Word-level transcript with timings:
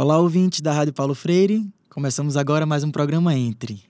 Olá, 0.00 0.16
ouvintes 0.16 0.60
da 0.60 0.72
Rádio 0.72 0.92
Paulo 0.92 1.12
Freire. 1.12 1.68
Começamos 1.90 2.36
agora 2.36 2.64
mais 2.64 2.84
um 2.84 2.90
programa 2.92 3.34
Entre. 3.34 3.82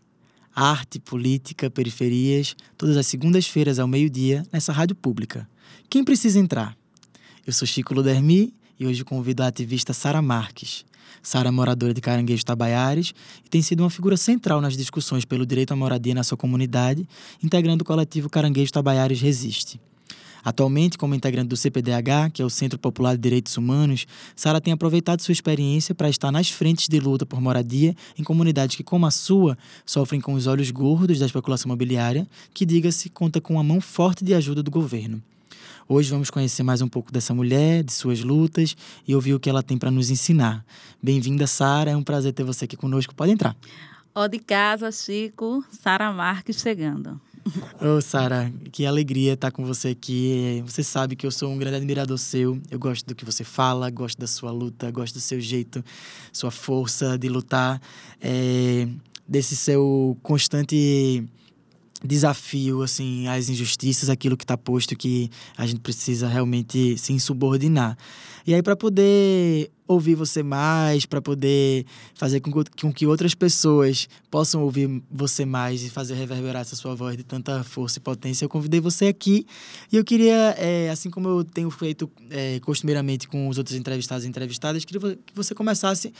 Arte, 0.55 0.99
política, 0.99 1.69
periferias, 1.69 2.57
todas 2.79 2.97
as 2.97 3.07
segundas-feiras 3.07 3.79
ao 3.79 3.87
meio-dia, 3.87 4.43
nessa 4.51 4.73
rádio 4.73 4.97
pública. 4.97 5.47
Quem 5.91 6.03
precisa 6.03 6.39
entrar? 6.39 6.75
Eu 7.47 7.53
sou 7.53 7.69
Chico 7.69 7.93
Ludermi 7.93 8.55
e 8.81 8.87
hoje 8.87 9.05
convido 9.05 9.43
a 9.43 9.49
ativista 9.49 9.93
Sara 9.93 10.23
Marques. 10.23 10.83
Sara 11.23 11.49
é 11.49 11.51
moradora 11.51 11.93
de 11.93 12.01
Caranguejo 12.01 12.43
Tabaiares 12.43 13.13
e 13.45 13.51
tem 13.51 13.61
sido 13.61 13.81
uma 13.81 13.91
figura 13.91 14.17
central 14.17 14.63
nas 14.63 14.79
discussões 14.79 15.27
pelo 15.27 15.45
direito 15.45 15.73
à 15.73 15.77
moradia 15.77 16.15
na 16.15 16.25
sua 16.25 16.39
comunidade, 16.39 17.07
integrando 17.43 17.83
o 17.83 17.87
coletivo 17.87 18.31
Caranguejo 18.31 18.73
Tabaiares 18.73 19.21
Resiste. 19.21 19.79
Atualmente, 20.45 20.99
como 20.99 21.15
integrante 21.15 21.49
do 21.49 21.57
CPDH, 21.57 22.31
que 22.33 22.43
é 22.43 22.45
o 22.45 22.51
Centro 22.51 22.79
Popular 22.79 23.17
de 23.17 23.23
Direitos 23.23 23.57
Humanos, 23.57 24.07
Sara 24.37 24.61
tem 24.61 24.73
aproveitado 24.73 25.21
sua 25.21 25.33
experiência 25.33 25.95
para 25.95 26.09
estar 26.09 26.31
nas 26.31 26.51
frentes 26.51 26.89
de 26.89 27.01
luta 27.01 27.27
por 27.27 27.41
moradia 27.41 27.95
em 28.19 28.23
comunidades 28.23 28.77
que, 28.77 28.85
como 28.85 29.07
a 29.07 29.11
sua, 29.11 29.57
sofrem 29.85 30.21
com 30.21 30.35
os 30.35 30.47
olhos 30.47 30.71
gordos 30.71 31.19
da 31.19 31.27
especulação 31.27 31.69
imobiliária, 31.69 32.27
que, 32.55 32.65
diga-se, 32.65 33.09
conta 33.09 33.41
com 33.41 33.55
uma 33.55 33.65
mão 33.65 33.81
forte 33.81 34.25
de 34.25 34.35
ajuda 34.35 34.63
do 34.63 34.71
governo. 34.71 35.23
Hoje 35.91 36.11
vamos 36.11 36.29
conhecer 36.29 36.63
mais 36.63 36.83
um 36.83 36.89
pouco 36.89 37.11
dessa 37.11 37.33
mulher, 37.33 37.83
de 37.83 37.95
suas 37.95 38.21
lutas 38.23 38.77
e 39.07 39.15
ouvir 39.15 39.33
o 39.33 39.41
que 39.41 39.49
ela 39.49 39.63
tem 39.63 39.79
para 39.79 39.91
nos 39.91 40.11
ensinar. 40.11 40.63
Bem-vinda, 41.03 41.47
Sara. 41.47 41.93
É 41.93 41.97
um 41.97 42.03
prazer 42.03 42.35
ter 42.35 42.45
você 42.45 42.67
aqui 42.67 42.77
conosco. 42.77 43.15
Pode 43.15 43.33
entrar. 43.33 43.57
Ó 44.15 44.27
de 44.27 44.39
casa, 44.39 44.93
Chico. 44.93 45.65
Sara 45.71 46.13
Marques 46.13 46.61
chegando. 46.61 47.19
Ô, 47.81 47.97
oh, 47.97 48.01
Sara, 48.01 48.53
que 48.73 48.85
alegria 48.85 49.35
estar 49.35 49.51
com 49.51 49.65
você 49.65 49.89
aqui. 49.89 50.63
Você 50.67 50.83
sabe 50.83 51.17
que 51.17 51.27
eu 51.27 51.31
sou 51.31 51.51
um 51.51 51.59
grande 51.59 51.77
admirador 51.77 52.19
seu. 52.19 52.61
Eu 52.71 52.79
gosto 52.79 53.07
do 53.07 53.15
que 53.15 53.25
você 53.25 53.45
fala, 53.45 53.91
gosto 53.91 54.19
da 54.19 54.27
sua 54.27 54.51
luta, 54.51 54.91
gosto 54.91 55.15
do 55.15 55.21
seu 55.21 55.41
jeito, 55.41 55.85
sua 56.33 56.51
força 56.51 57.17
de 57.19 57.29
lutar, 57.29 57.81
é, 58.21 58.89
desse 59.27 59.57
seu 59.57 60.17
constante 60.23 61.25
desafio 62.03 62.83
assim 62.83 63.27
às 63.27 63.49
injustiças, 63.49 64.09
aquilo 64.09 64.37
que 64.37 64.45
está 64.45 64.57
posto 64.57 64.97
que 64.97 65.31
a 65.57 65.67
gente 65.67 65.81
precisa 65.81 66.29
realmente 66.29 66.97
se 66.97 67.13
insubordinar. 67.13 67.97
E 68.47 68.55
aí 68.55 68.63
para 68.63 68.77
poder 68.77 69.71
ouvir 69.87 70.15
você 70.15 70.43
mais, 70.43 71.07
para 71.07 71.21
poder 71.21 71.87
fazer 72.15 72.41
com, 72.41 72.51
com 72.53 72.93
que 72.93 73.07
outras 73.07 73.35
pessoas 73.35 74.07
possam 74.31 74.63
ouvir 74.63 75.03
você 75.11 75.47
mais 75.47 75.83
e 75.83 75.89
fazer 75.89 76.15
reverberar 76.15 76.61
essa 76.61 76.77
sua 76.77 76.95
voz 76.95 77.17
de 77.17 77.25
tanta 77.25 77.65
força 77.65 77.99
e 77.99 78.01
potência, 78.01 78.45
eu 78.45 78.49
convidei 78.49 78.81
você 78.81 79.07
aqui 79.07 79.47
e 79.91 79.97
eu 79.97 80.05
queria, 80.05 80.55
é, 80.59 80.91
assim 80.91 81.11
como 81.11 81.29
eu 81.29 81.45
tenho 81.45 81.71
feito 81.71 82.11
é, 82.31 82.61
costumeiramente 82.61 83.27
com 83.27 83.49
os 83.49 83.57
outros 83.57 83.77
entrevistados 83.77 84.27
e 84.27 84.29
entrevistadas, 84.29 84.85
queria 84.85 85.17
que 85.17 85.35
você 85.35 85.55
começasse 85.55 86.13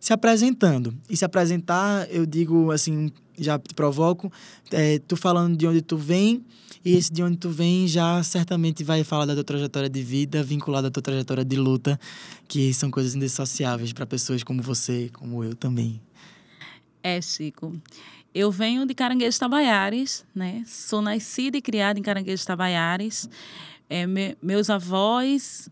se 0.00 0.14
apresentando. 0.14 0.94
E 1.08 1.16
se 1.16 1.24
apresentar, 1.24 2.10
eu 2.10 2.24
digo 2.24 2.72
assim, 2.72 3.12
já 3.38 3.58
te 3.58 3.74
provoco, 3.74 4.32
é, 4.72 4.98
tu 4.98 5.14
falando 5.14 5.56
de 5.56 5.66
onde 5.66 5.82
tu 5.82 5.98
vem, 5.98 6.42
e 6.82 6.96
esse 6.96 7.12
de 7.12 7.22
onde 7.22 7.36
tu 7.36 7.50
vem 7.50 7.86
já 7.86 8.22
certamente 8.22 8.82
vai 8.82 9.04
falar 9.04 9.26
da 9.26 9.34
tua 9.34 9.44
trajetória 9.44 9.88
de 9.88 10.02
vida, 10.02 10.42
vinculada 10.42 10.88
à 10.88 10.90
tua 10.90 11.02
trajetória 11.02 11.44
de 11.44 11.56
luta, 11.56 12.00
que 12.48 12.72
são 12.72 12.90
coisas 12.90 13.14
indissociáveis 13.14 13.92
para 13.92 14.06
pessoas 14.06 14.42
como 14.42 14.62
você, 14.62 15.10
como 15.12 15.44
eu 15.44 15.54
também. 15.54 16.00
É, 17.02 17.20
Chico. 17.20 17.78
Eu 18.34 18.50
venho 18.50 18.86
de 18.86 18.94
Caranguejo 18.94 19.38
Tabaiares, 19.38 20.24
né? 20.34 20.62
Sou 20.66 21.02
nascida 21.02 21.58
e 21.58 21.62
criada 21.62 21.98
em 21.98 22.02
Caranguejo 22.02 22.46
Tabaiares. 22.46 23.28
É, 23.88 24.06
me, 24.06 24.36
meus 24.40 24.70
avós 24.70 25.68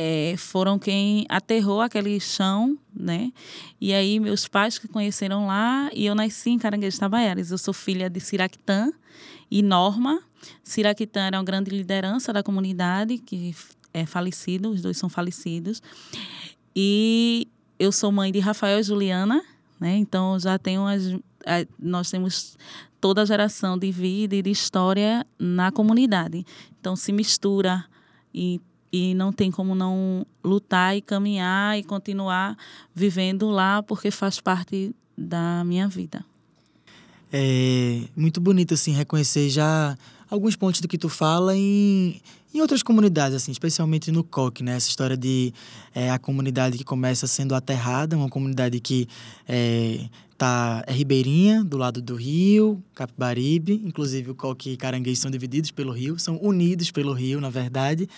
é, 0.00 0.36
foram 0.36 0.78
quem 0.78 1.26
aterrou 1.28 1.80
aquele 1.80 2.20
chão, 2.20 2.78
né? 2.94 3.32
E 3.80 3.92
aí 3.92 4.20
meus 4.20 4.46
pais 4.46 4.78
que 4.78 4.86
conheceram 4.86 5.48
lá 5.48 5.90
e 5.92 6.06
eu 6.06 6.14
nasci 6.14 6.50
em 6.50 6.58
Caranguejo 6.58 7.00
Tabaiares. 7.00 7.50
Eu 7.50 7.58
sou 7.58 7.74
filha 7.74 8.08
de 8.08 8.20
Siraquitã 8.20 8.92
e 9.50 9.60
Norma. 9.60 10.22
Siraquitã 10.62 11.22
era 11.22 11.36
uma 11.36 11.42
grande 11.42 11.72
liderança 11.72 12.32
da 12.32 12.44
comunidade 12.44 13.18
que 13.18 13.56
é 13.92 14.06
falecido, 14.06 14.70
os 14.70 14.80
dois 14.80 14.96
são 14.96 15.08
falecidos. 15.08 15.82
E 16.76 17.48
eu 17.76 17.90
sou 17.90 18.12
mãe 18.12 18.30
de 18.30 18.38
Rafael 18.38 18.78
e 18.78 18.82
Juliana, 18.84 19.42
né? 19.80 19.96
Então 19.96 20.38
já 20.38 20.56
tenho 20.60 20.86
as, 20.86 21.12
nós 21.76 22.08
temos 22.08 22.56
toda 23.00 23.22
a 23.22 23.24
geração 23.24 23.76
de 23.76 23.90
vida 23.90 24.36
e 24.36 24.42
de 24.42 24.50
história 24.50 25.26
na 25.36 25.72
comunidade. 25.72 26.46
Então 26.78 26.94
se 26.94 27.10
mistura 27.10 27.84
e 28.32 28.60
e 28.92 29.14
não 29.14 29.32
tem 29.32 29.50
como 29.50 29.74
não 29.74 30.26
lutar 30.42 30.96
e 30.96 31.00
caminhar 31.00 31.78
e 31.78 31.82
continuar 31.82 32.56
vivendo 32.94 33.48
lá 33.50 33.82
porque 33.82 34.10
faz 34.10 34.40
parte 34.40 34.94
da 35.16 35.62
minha 35.64 35.88
vida. 35.88 36.24
É 37.32 38.02
muito 38.16 38.40
bonito 38.40 38.74
assim 38.74 38.92
reconhecer 38.92 39.50
já 39.50 39.96
alguns 40.30 40.56
pontos 40.56 40.80
do 40.80 40.88
que 40.88 40.96
tu 40.96 41.08
fala 41.08 41.56
em, 41.56 42.20
em 42.54 42.60
outras 42.60 42.82
comunidades 42.82 43.36
assim, 43.36 43.52
especialmente 43.52 44.10
no 44.10 44.24
COC, 44.24 44.62
né? 44.62 44.76
Essa 44.76 44.88
história 44.88 45.16
de 45.16 45.52
é, 45.94 46.10
a 46.10 46.18
comunidade 46.18 46.78
que 46.78 46.84
começa 46.84 47.26
sendo 47.26 47.54
aterrada, 47.54 48.16
uma 48.16 48.28
comunidade 48.28 48.80
que 48.80 49.06
é, 49.46 50.06
tá 50.36 50.82
é 50.86 50.92
ribeirinha 50.92 51.62
do 51.62 51.76
lado 51.76 52.00
do 52.00 52.14
rio, 52.14 52.82
Capibaribe, 52.94 53.82
inclusive 53.84 54.30
o 54.30 54.34
COC 54.34 54.70
e 54.70 54.76
Caranguejo 54.76 55.20
são 55.20 55.30
divididos 55.30 55.70
pelo 55.70 55.92
rio, 55.92 56.18
são 56.18 56.38
unidos 56.42 56.90
pelo 56.90 57.12
rio, 57.12 57.40
na 57.40 57.50
verdade 57.50 58.08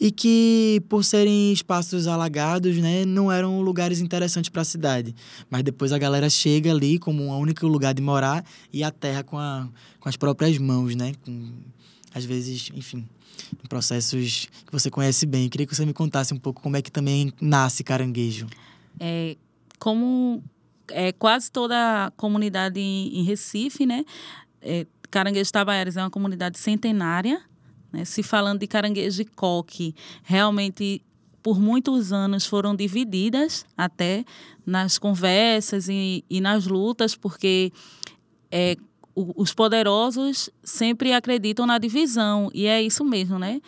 e 0.00 0.12
que, 0.12 0.82
por 0.88 1.04
serem 1.04 1.52
espaços 1.52 2.06
alagados, 2.06 2.76
né, 2.76 3.04
não 3.04 3.32
eram 3.32 3.60
lugares 3.60 4.00
interessantes 4.00 4.48
para 4.48 4.62
a 4.62 4.64
cidade. 4.64 5.14
Mas 5.50 5.62
depois 5.64 5.92
a 5.92 5.98
galera 5.98 6.30
chega 6.30 6.70
ali 6.70 6.98
como 6.98 7.24
um 7.24 7.36
único 7.36 7.66
lugar 7.66 7.92
de 7.92 8.00
morar 8.00 8.44
e 8.72 8.84
a 8.84 8.90
terra 8.90 9.24
com, 9.24 9.36
a, 9.36 9.68
com 9.98 10.08
as 10.08 10.16
próprias 10.16 10.56
mãos, 10.58 10.94
né? 10.94 11.12
Com, 11.24 11.50
às 12.14 12.24
vezes, 12.24 12.70
enfim, 12.74 13.06
processos 13.68 14.48
que 14.66 14.72
você 14.72 14.90
conhece 14.90 15.26
bem. 15.26 15.44
Eu 15.44 15.50
queria 15.50 15.66
que 15.66 15.74
você 15.74 15.84
me 15.84 15.92
contasse 15.92 16.34
um 16.34 16.38
pouco 16.38 16.62
como 16.62 16.76
é 16.76 16.82
que 16.82 16.90
também 16.90 17.32
nasce 17.40 17.84
caranguejo. 17.84 18.46
É, 18.98 19.36
como 19.78 20.42
é, 20.90 21.12
quase 21.12 21.50
toda 21.50 22.06
a 22.06 22.10
comunidade 22.12 22.80
em, 22.80 23.18
em 23.18 23.22
Recife, 23.22 23.86
né? 23.86 24.04
É, 24.60 24.86
Caranguejo 25.10 25.50
Tabaiares 25.50 25.96
é 25.96 26.02
uma 26.02 26.10
comunidade 26.10 26.58
centenária, 26.58 27.40
né? 27.92 28.04
Se 28.04 28.22
falando 28.22 28.60
de 28.60 28.66
caranguejo 28.66 29.22
e 29.22 29.24
coque, 29.24 29.94
realmente 30.22 31.02
por 31.42 31.58
muitos 31.58 32.12
anos 32.12 32.44
foram 32.44 32.74
divididas 32.74 33.64
até 33.76 34.24
nas 34.66 34.98
conversas 34.98 35.88
e, 35.88 36.24
e 36.28 36.40
nas 36.40 36.66
lutas, 36.66 37.14
porque 37.14 37.72
é, 38.50 38.76
os 39.36 39.52
poderosos 39.52 40.48
sempre 40.62 41.12
acreditam 41.12 41.66
na 41.66 41.78
divisão, 41.78 42.50
e 42.54 42.66
é 42.66 42.80
isso 42.82 43.04
mesmo, 43.04 43.38
né? 43.38 43.60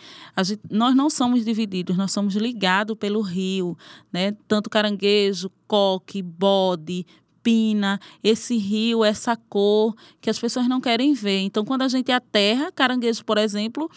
Gente, 0.43 0.61
nós 0.69 0.95
não 0.95 1.09
somos 1.09 1.43
divididos, 1.43 1.97
nós 1.97 2.11
somos 2.11 2.35
ligados 2.35 2.97
pelo 2.97 3.21
rio, 3.21 3.77
né? 4.11 4.35
Tanto 4.47 4.69
caranguejo, 4.69 5.51
coque, 5.67 6.21
bode, 6.21 7.05
pina, 7.43 7.99
esse 8.23 8.55
rio, 8.57 9.03
essa 9.03 9.35
cor 9.35 9.95
que 10.21 10.29
as 10.29 10.39
pessoas 10.39 10.67
não 10.67 10.79
querem 10.79 11.13
ver. 11.13 11.39
Então, 11.39 11.65
quando 11.65 11.81
a 11.81 11.87
gente 11.87 12.11
aterra, 12.11 12.71
caranguejo, 12.71 13.25
por 13.25 13.37
exemplo, 13.37 13.89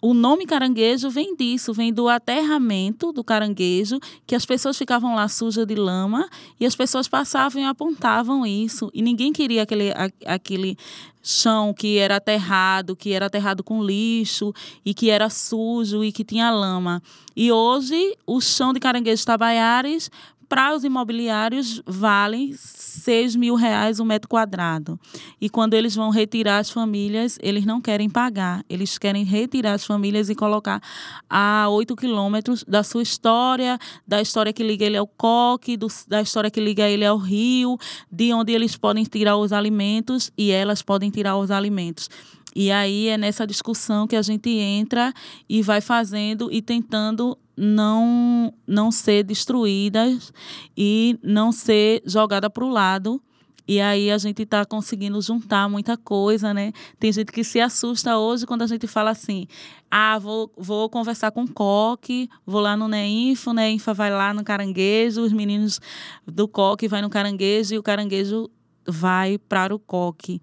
o 0.00 0.14
nome 0.14 0.46
caranguejo 0.46 1.10
vem 1.10 1.34
disso, 1.34 1.72
vem 1.72 1.92
do 1.92 2.08
aterramento 2.08 3.12
do 3.12 3.24
caranguejo, 3.24 3.98
que 4.26 4.34
as 4.34 4.46
pessoas 4.46 4.78
ficavam 4.78 5.14
lá 5.14 5.26
sujas 5.28 5.66
de 5.66 5.74
lama 5.74 6.28
e 6.60 6.64
as 6.66 6.76
pessoas 6.76 7.08
passavam 7.08 7.60
e 7.60 7.64
apontavam 7.64 8.46
isso. 8.46 8.90
E 8.94 9.02
ninguém 9.02 9.32
queria 9.32 9.62
aquele, 9.62 9.92
aquele 10.24 10.78
chão 11.20 11.74
que 11.74 11.98
era 11.98 12.16
aterrado, 12.16 12.94
que 12.94 13.12
era 13.12 13.26
aterrado 13.26 13.64
com 13.64 13.82
lixo 13.82 14.54
e 14.84 14.94
que 14.94 15.10
era 15.10 15.28
sujo 15.28 16.04
e 16.04 16.12
que 16.12 16.24
tinha 16.24 16.50
lama. 16.50 17.02
E 17.34 17.50
hoje, 17.50 18.16
o 18.26 18.40
chão 18.40 18.72
de 18.72 18.80
caranguejo 18.80 19.26
Tabaiares 19.26 20.10
para 20.48 20.74
os 20.74 20.82
imobiliários 20.82 21.82
valem 21.86 22.54
6 22.56 23.36
mil 23.36 23.54
reais 23.54 24.00
o 24.00 24.02
um 24.02 24.06
metro 24.06 24.28
quadrado. 24.28 24.98
E 25.40 25.48
quando 25.48 25.74
eles 25.74 25.94
vão 25.94 26.10
retirar 26.10 26.58
as 26.58 26.70
famílias, 26.70 27.38
eles 27.42 27.66
não 27.66 27.80
querem 27.80 28.08
pagar. 28.08 28.64
Eles 28.68 28.96
querem 28.96 29.24
retirar 29.24 29.74
as 29.74 29.84
famílias 29.84 30.30
e 30.30 30.34
colocar 30.34 30.82
a 31.28 31.68
8 31.68 31.94
quilômetros 31.94 32.64
da 32.66 32.82
sua 32.82 33.02
história, 33.02 33.78
da 34.06 34.22
história 34.22 34.52
que 34.52 34.62
liga 34.62 34.86
ele 34.86 34.96
ao 34.96 35.06
coque, 35.06 35.76
do, 35.76 35.88
da 36.06 36.22
história 36.22 36.50
que 36.50 36.60
liga 36.60 36.88
ele 36.88 37.04
ao 37.04 37.18
rio, 37.18 37.78
de 38.10 38.32
onde 38.32 38.52
eles 38.52 38.76
podem 38.76 39.04
tirar 39.04 39.36
os 39.36 39.52
alimentos 39.52 40.30
e 40.36 40.50
elas 40.50 40.80
podem 40.82 41.10
tirar 41.10 41.36
os 41.36 41.50
alimentos. 41.50 42.08
E 42.54 42.70
aí 42.70 43.08
é 43.08 43.18
nessa 43.18 43.46
discussão 43.46 44.06
que 44.06 44.16
a 44.16 44.22
gente 44.22 44.50
entra 44.50 45.12
e 45.48 45.62
vai 45.62 45.80
fazendo 45.80 46.50
e 46.52 46.62
tentando 46.62 47.36
não 47.56 48.52
não 48.66 48.90
ser 48.90 49.24
destruídas 49.24 50.32
e 50.76 51.18
não 51.22 51.50
ser 51.50 52.02
jogada 52.06 52.48
para 52.48 52.64
o 52.64 52.68
lado 52.68 53.20
E 53.66 53.82
aí 53.82 54.10
a 54.10 54.16
gente 54.16 54.42
está 54.42 54.64
conseguindo 54.64 55.20
juntar 55.20 55.68
muita 55.68 55.94
coisa, 55.94 56.54
né? 56.54 56.72
Tem 56.98 57.12
gente 57.12 57.30
que 57.30 57.44
se 57.44 57.60
assusta 57.60 58.16
hoje 58.16 58.46
quando 58.46 58.62
a 58.62 58.66
gente 58.66 58.86
fala 58.86 59.10
assim: 59.10 59.46
ah, 59.90 60.18
vou, 60.18 60.50
vou 60.56 60.88
conversar 60.88 61.30
com 61.32 61.42
o 61.42 61.52
Coque, 61.52 62.30
vou 62.46 62.62
lá 62.62 62.78
no 62.78 62.88
Neinfo, 62.88 63.50
o 63.50 63.52
Neinfo 63.52 63.92
vai 63.92 64.10
lá 64.10 64.32
no 64.32 64.42
caranguejo, 64.42 65.20
os 65.20 65.34
meninos 65.34 65.80
do 66.26 66.48
Coque 66.48 66.88
vai 66.88 67.02
no 67.02 67.10
caranguejo 67.10 67.74
e 67.74 67.78
o 67.78 67.82
caranguejo 67.82 68.48
vai 68.86 69.36
para 69.36 69.74
o 69.74 69.78
Coque. 69.78 70.40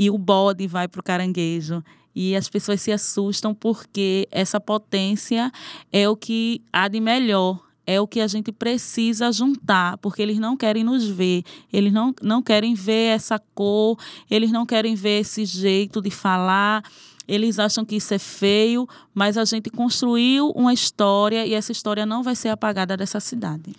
E 0.00 0.08
o 0.08 0.16
bode 0.16 0.66
vai 0.66 0.88
para 0.88 0.98
o 0.98 1.04
caranguejo. 1.04 1.84
E 2.14 2.34
as 2.34 2.48
pessoas 2.48 2.80
se 2.80 2.90
assustam 2.90 3.54
porque 3.54 4.26
essa 4.30 4.58
potência 4.58 5.52
é 5.92 6.08
o 6.08 6.16
que 6.16 6.62
há 6.72 6.88
de 6.88 6.98
melhor 7.00 7.60
é 7.86 8.00
o 8.00 8.06
que 8.06 8.20
a 8.20 8.26
gente 8.28 8.52
precisa 8.52 9.32
juntar, 9.32 9.98
porque 9.98 10.22
eles 10.22 10.38
não 10.38 10.56
querem 10.56 10.84
nos 10.84 11.08
ver, 11.08 11.42
eles 11.72 11.92
não, 11.92 12.14
não 12.22 12.40
querem 12.40 12.72
ver 12.72 13.16
essa 13.16 13.36
cor, 13.52 13.98
eles 14.30 14.52
não 14.52 14.64
querem 14.64 14.94
ver 14.94 15.22
esse 15.22 15.44
jeito 15.44 16.00
de 16.00 16.08
falar, 16.08 16.84
eles 17.26 17.58
acham 17.58 17.84
que 17.84 17.96
isso 17.96 18.14
é 18.14 18.18
feio, 18.18 18.88
mas 19.12 19.36
a 19.36 19.44
gente 19.44 19.70
construiu 19.70 20.50
uma 20.50 20.72
história 20.72 21.44
e 21.44 21.52
essa 21.52 21.72
história 21.72 22.06
não 22.06 22.22
vai 22.22 22.36
ser 22.36 22.50
apagada 22.50 22.96
dessa 22.96 23.18
cidade. 23.18 23.74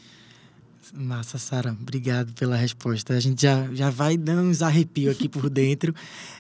Massa, 0.94 1.38
Sara. 1.38 1.76
Obrigado 1.80 2.34
pela 2.34 2.56
resposta. 2.56 3.14
A 3.14 3.20
gente 3.20 3.42
já, 3.42 3.68
já 3.74 3.90
vai 3.90 4.18
dando 4.18 4.50
uns 4.50 4.62
arrepios 4.62 5.16
aqui 5.16 5.30
por 5.30 5.48
dentro. 5.52 5.94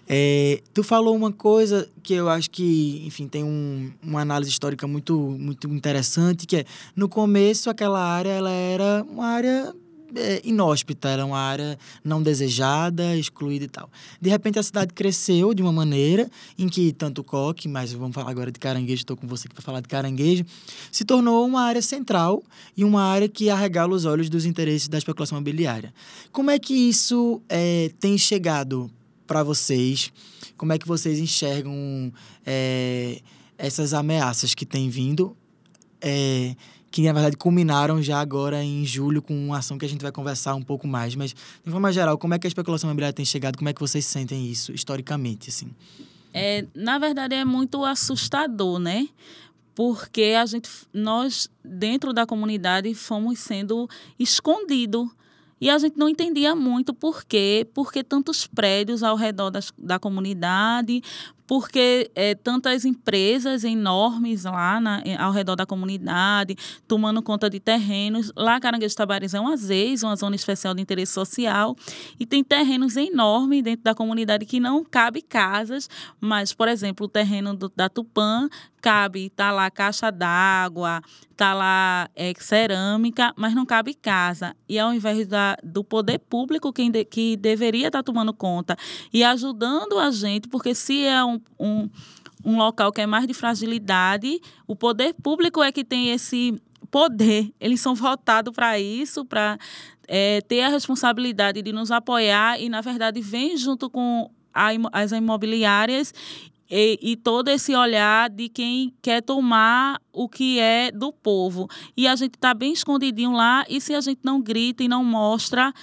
É, 0.07 0.62
tu 0.74 0.83
falou 0.83 1.15
uma 1.15 1.31
coisa 1.31 1.88
que 2.03 2.13
eu 2.13 2.30
acho 2.30 2.50
que, 2.50 3.03
enfim, 3.06 3.27
tem 3.27 3.44
um, 3.44 3.92
uma 4.03 4.21
análise 4.21 4.51
histórica 4.51 4.86
muito, 4.88 5.18
muito 5.39 5.68
interessante, 5.69 6.45
que 6.45 6.57
é, 6.57 6.65
no 6.95 7.07
começo, 7.07 7.69
aquela 7.69 8.03
área, 8.03 8.30
ela 8.30 8.51
era 8.51 9.06
uma 9.09 9.27
área 9.27 9.74
é, 10.16 10.42
inóspita, 10.44 11.10
era 11.10 11.25
uma 11.25 11.40
área 11.40 11.78
não 12.04 12.22
desejada, 12.22 13.16
excluída 13.16 13.66
e 13.66 13.68
tal. 13.68 13.90
De 14.19 14.30
repente 14.30 14.60
a 14.60 14.63
cidade 14.63 14.94
cresceu 14.94 15.54
de 15.54 15.62
uma 15.62 15.72
maneira 15.72 16.30
em 16.58 16.68
que 16.68 16.92
tanto 16.92 17.24
coque, 17.24 17.68
mas 17.68 17.94
vamos 17.94 18.13
falar 18.13 18.31
agora 18.31 18.52
de 18.52 18.60
caranguejo, 18.60 19.02
estou 19.02 19.18
com 19.18 19.28
você 19.28 19.48
aqui 19.48 19.56
para 19.56 19.63
falar 19.63 19.81
de 19.81 19.88
caranguejo, 19.88 20.46
se 20.92 21.06
tornou 21.06 21.46
uma 21.46 21.62
área 21.62 21.81
central 21.81 22.44
e 22.75 22.84
uma 22.84 23.04
área 23.04 23.28
que 23.28 23.50
arregala 23.50 23.96
os 23.96 24.06
olhos 24.06 24.30
dos 24.30 24.46
interesses 24.46 24.88
da 24.88 24.98
especulação 24.98 25.38
imobiliária. 25.38 25.94
Como 26.31 26.52
é 26.52 26.60
que 26.60 26.74
isso 26.74 27.42
é, 27.50 27.92
tem 28.00 28.18
chegado 28.18 28.90
para 29.25 29.44
vocês? 29.44 30.12
Como 30.58 30.74
é 30.74 30.78
que 30.78 30.88
vocês 30.88 31.19
enxergam 31.19 32.12
é, 32.46 33.22
essas 33.58 33.94
ameaças 33.94 34.54
que 34.54 34.66
têm 34.66 34.90
vindo? 34.90 35.36
É, 36.02 36.56
que 36.92 37.02
na 37.04 37.14
verdade 37.14 37.38
culminaram 37.38 38.04
já 38.04 38.20
agora 38.20 38.62
em 38.62 38.86
julho 38.86 39.22
com 39.22 39.34
uma 39.34 39.60
ação 39.60 39.78
que 39.78 39.86
a 39.86 39.90
gente 39.90 40.02
vai 40.02 40.12
conversar 40.12 40.54
um 40.56 40.62
pouco 40.62 40.86
mais. 40.86 41.16
Mas, 41.16 41.34
de 41.34 41.72
forma 41.72 41.92
geral, 41.92 42.18
como 42.18 42.34
é 42.34 42.40
que 42.40 42.46
a 42.46 42.50
especulação 42.50 42.90
imobiliária 42.90 43.14
tem 43.14 43.24
chegado? 43.24 43.58
Como 43.58 43.70
é 43.70 43.74
que 43.74 43.80
vocês 43.80 44.06
sentem 44.06 44.46
isso 44.46 44.74
historicamente, 44.74 45.50
assim? 45.50 45.72
É, 46.34 46.66
na 46.76 47.00
verdade, 47.00 47.34
é 47.34 47.46
muito 47.46 47.86
assustador, 47.86 48.78
né? 48.78 49.08
Porque 49.74 50.36
a 50.38 50.46
gente, 50.46 50.70
nós, 50.94 51.50
dentro 51.64 52.12
da 52.12 52.26
comunidade, 52.26 52.94
fomos 52.94 53.40
sendo 53.40 53.90
escondidos. 54.20 55.08
E 55.62 55.70
a 55.70 55.78
gente 55.78 55.98
não 55.98 56.10
entendia 56.10 56.56
muito 56.56 56.94
por 56.94 57.24
quê, 57.24 57.68
porque 57.74 58.04
tantos 58.04 58.48
prédios 58.48 59.04
ao 59.04 59.16
redor 59.16 59.52
das, 59.52 59.72
da 59.78 60.00
comunidade, 60.00 61.04
porque 61.51 62.09
é, 62.15 62.33
tantas 62.33 62.86
empresas 62.86 63.65
enormes 63.65 64.45
lá 64.45 64.80
na, 64.80 65.03
ao 65.19 65.33
redor 65.33 65.57
da 65.57 65.65
comunidade, 65.65 66.56
tomando 66.88 67.21
conta 67.21 67.50
de 67.50 67.59
terrenos. 67.59 68.31
Lá, 68.38 68.57
Caranguejo 68.57 68.95
Tabares 68.95 69.33
é 69.33 69.39
uma 69.42 69.57
ZEIS, 69.57 70.01
uma 70.01 70.15
zona 70.15 70.33
especial 70.33 70.74
de 70.74 70.81
interesse 70.81 71.12
social, 71.12 71.75
e 72.18 72.25
tem 72.25 72.42
terrenos 72.42 72.95
enormes 72.95 73.63
dentro 73.63 73.83
da 73.83 73.94
comunidade 73.94 74.45
que 74.45 74.62
não 74.62 74.81
cabe 74.81 75.21
casas, 75.21 75.89
mas, 76.21 76.53
por 76.53 76.69
exemplo, 76.69 77.06
o 77.06 77.09
terreno 77.09 77.53
do, 77.53 77.69
da 77.75 77.89
Tupã 77.89 78.48
cabe, 78.81 79.30
tá 79.30 79.51
lá 79.51 79.69
caixa 79.69 80.12
d'água, 80.12 81.01
tá 81.38 81.54
lá 81.54 82.10
é, 82.16 82.33
cerâmica, 82.39 83.33
mas 83.38 83.54
não 83.54 83.66
cabe 83.66 83.94
casa. 83.94 84.56
E 84.68 84.80
ao 84.80 84.94
invés 84.94 85.28
da, 85.28 85.56
do 85.63 85.83
poder 85.83 86.19
público 86.19 86.74
quem 86.74 86.89
de, 86.89 87.06
que 87.06 87.38
deveria 87.38 87.88
estar 87.88 88.00
tá 88.00 88.04
tomando 88.04 88.33
conta 88.33 88.75
e 89.13 89.24
ajudando 89.24 90.00
a 90.00 90.10
gente, 90.12 90.48
porque 90.48 90.74
se 90.74 91.06
é 91.06 91.24
um, 91.24 91.39
um, 91.60 91.89
um 92.44 92.57
local 92.57 92.92
que 92.92 93.01
é 93.01 93.06
mais 93.06 93.28
de 93.28 93.33
fragilidade, 93.33 94.42
o 94.68 94.75
poder 94.75 95.13
público 95.13 95.62
é 95.62 95.72
que 95.72 95.84
tem 95.84 96.12
esse 96.12 96.60
poder. 96.89 97.54
Eles 97.60 97.80
são 97.80 97.95
votados 97.95 98.54
para 98.54 98.80
isso, 98.80 99.24
para 99.24 99.57
é, 100.07 100.42
ter 100.42 100.62
a 100.62 100.69
responsabilidade 100.69 101.62
de 101.62 101.72
nos 101.72 101.92
apoiar 101.92 102.60
e, 102.60 102.68
na 102.68 102.81
verdade, 102.81 103.22
vem 103.22 103.56
junto 103.56 103.89
com 103.89 104.30
as 104.92 105.13
imobiliárias 105.13 106.13
e, 106.72 106.98
e, 107.02 107.16
todo 107.18 107.50
esse 107.50 107.76
olhar 107.76 108.30
de 108.30 108.48
quem 108.48 108.94
quer 109.02 109.22
tomar 109.22 110.02
o 110.14 110.30
que 110.30 110.58
é 110.58 110.90
do 110.90 111.12
povo. 111.12 111.68
E 111.98 112.08
a 112.08 112.16
gente 112.16 112.36
está 112.36 112.54
bem 112.54 112.72
escondidinho 112.72 113.34
lá, 113.34 113.66
e 113.68 113.82
se 113.82 113.94
a 113.94 114.00
gente 114.00 114.22
não 114.24 114.42
grita 114.42 114.82
e 114.82 114.88
não 114.88 115.04
mostra, 115.04 115.74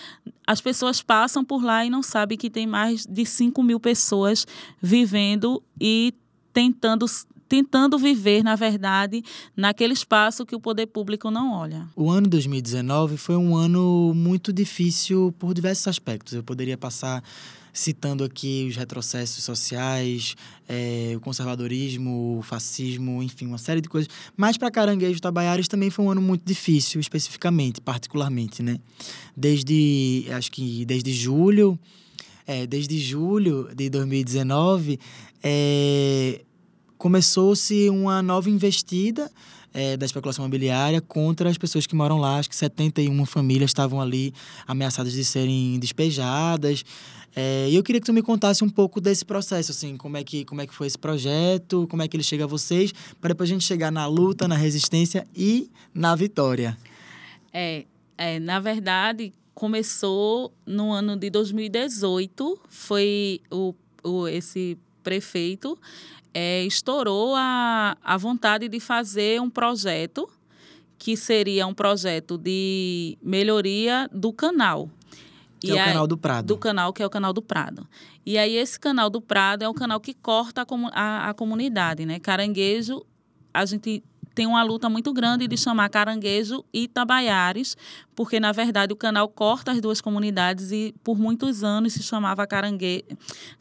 as 0.46 0.62
pessoas 0.62 1.02
passam 1.02 1.44
por 1.44 1.62
lá 1.62 1.84
e 1.84 1.90
não 1.90 2.02
sabem 2.02 2.38
que 2.38 2.48
tem 2.48 2.66
mais 2.66 3.04
de 3.04 3.26
5 3.26 3.62
mil 3.62 3.78
pessoas 3.78 4.46
vivendo 4.80 5.62
e 5.78 6.14
tentando 6.54 7.04
tentando 7.48 7.98
viver, 7.98 8.44
na 8.44 8.54
verdade, 8.54 9.24
naquele 9.56 9.94
espaço 9.94 10.44
que 10.44 10.54
o 10.54 10.60
poder 10.60 10.86
público 10.86 11.30
não 11.30 11.54
olha. 11.54 11.88
O 11.96 12.10
ano 12.10 12.28
2019 12.28 13.16
foi 13.16 13.36
um 13.36 13.56
ano 13.56 14.12
muito 14.14 14.52
difícil 14.52 15.34
por 15.38 15.54
diversos 15.54 15.88
aspectos. 15.88 16.34
Eu 16.34 16.42
poderia 16.42 16.76
passar 16.76 17.22
citando 17.78 18.24
aqui 18.24 18.66
os 18.68 18.76
retrocessos 18.76 19.44
sociais, 19.44 20.34
é, 20.68 21.12
o 21.16 21.20
conservadorismo, 21.20 22.38
o 22.38 22.42
fascismo, 22.42 23.22
enfim, 23.22 23.46
uma 23.46 23.56
série 23.56 23.80
de 23.80 23.88
coisas. 23.88 24.10
Mas 24.36 24.58
para 24.58 24.68
Caranguejo 24.68 25.20
Tabaiares 25.20 25.68
também 25.68 25.88
foi 25.88 26.04
um 26.04 26.10
ano 26.10 26.20
muito 26.20 26.44
difícil, 26.44 27.00
especificamente, 27.00 27.80
particularmente, 27.80 28.64
né? 28.64 28.78
Desde, 29.36 30.26
acho 30.30 30.50
que 30.50 30.84
desde 30.84 31.12
julho, 31.12 31.78
é, 32.44 32.66
desde 32.66 32.98
julho 32.98 33.68
de 33.72 33.88
2019, 33.88 34.98
é, 35.40 36.42
começou-se 36.96 37.88
uma 37.90 38.20
nova 38.20 38.50
investida 38.50 39.30
é, 39.72 39.96
da 39.96 40.04
especulação 40.04 40.44
imobiliária 40.44 41.00
contra 41.00 41.48
as 41.48 41.56
pessoas 41.56 41.86
que 41.86 41.94
moram 41.94 42.18
lá. 42.18 42.38
Acho 42.38 42.48
que 42.48 42.56
71 42.56 43.24
famílias 43.26 43.70
estavam 43.70 44.00
ali 44.00 44.34
ameaçadas 44.66 45.12
de 45.12 45.24
serem 45.24 45.78
despejadas. 45.78 46.84
É, 47.40 47.68
e 47.70 47.76
eu 47.76 47.84
queria 47.84 48.00
que 48.00 48.06
tu 48.06 48.12
me 48.12 48.20
contasse 48.20 48.64
um 48.64 48.68
pouco 48.68 49.00
desse 49.00 49.24
processo, 49.24 49.70
assim, 49.70 49.96
como 49.96 50.16
é 50.16 50.24
que, 50.24 50.44
como 50.44 50.60
é 50.60 50.66
que 50.66 50.74
foi 50.74 50.88
esse 50.88 50.98
projeto, 50.98 51.86
como 51.88 52.02
é 52.02 52.08
que 52.08 52.16
ele 52.16 52.24
chega 52.24 52.42
a 52.42 52.46
vocês, 52.48 52.92
para 53.20 53.28
depois 53.28 53.48
a 53.48 53.52
gente 53.52 53.64
chegar 53.64 53.92
na 53.92 54.06
luta, 54.06 54.48
na 54.48 54.56
resistência 54.56 55.24
e 55.36 55.70
na 55.94 56.16
vitória. 56.16 56.76
É, 57.52 57.84
é 58.16 58.40
na 58.40 58.58
verdade, 58.58 59.32
começou 59.54 60.52
no 60.66 60.90
ano 60.90 61.16
de 61.16 61.30
2018, 61.30 62.60
foi 62.68 63.40
o, 63.52 63.72
o 64.02 64.26
esse 64.26 64.76
prefeito 65.04 65.78
é, 66.34 66.64
estourou 66.64 67.34
a, 67.36 67.96
a 68.02 68.16
vontade 68.16 68.68
de 68.68 68.80
fazer 68.80 69.40
um 69.40 69.48
projeto 69.48 70.28
que 70.98 71.16
seria 71.16 71.66
um 71.68 71.72
projeto 71.72 72.36
de 72.36 73.16
melhoria 73.22 74.10
do 74.12 74.32
canal. 74.32 74.90
Que 75.60 75.68
e 75.68 75.70
é 75.70 75.74
o 75.74 75.78
aí, 75.78 75.84
canal 75.86 76.06
do 76.06 76.16
Prado. 76.16 76.46
Do 76.46 76.56
canal, 76.56 76.92
que 76.92 77.02
é 77.02 77.06
o 77.06 77.10
canal 77.10 77.32
do 77.32 77.42
Prado. 77.42 77.86
E 78.24 78.38
aí, 78.38 78.56
esse 78.56 78.78
canal 78.78 79.10
do 79.10 79.20
Prado 79.20 79.62
é 79.62 79.68
o 79.68 79.74
canal 79.74 80.00
que 80.00 80.14
corta 80.14 80.62
a, 80.62 80.66
a, 80.92 81.30
a 81.30 81.34
comunidade, 81.34 82.06
né? 82.06 82.18
Caranguejo, 82.18 83.04
a 83.52 83.64
gente 83.64 84.02
tem 84.38 84.46
uma 84.46 84.62
luta 84.62 84.88
muito 84.88 85.12
grande 85.12 85.48
de 85.48 85.56
chamar 85.56 85.88
Caranguejo 85.88 86.64
e 86.72 86.84
Itabaiares, 86.84 87.76
porque, 88.14 88.38
na 88.38 88.52
verdade, 88.52 88.92
o 88.92 88.96
canal 88.96 89.28
corta 89.28 89.72
as 89.72 89.80
duas 89.80 90.00
comunidades 90.00 90.70
e, 90.70 90.94
por 91.02 91.18
muitos 91.18 91.64
anos, 91.64 91.94
se 91.94 92.04
chamava 92.04 92.46
Carangue... 92.46 93.04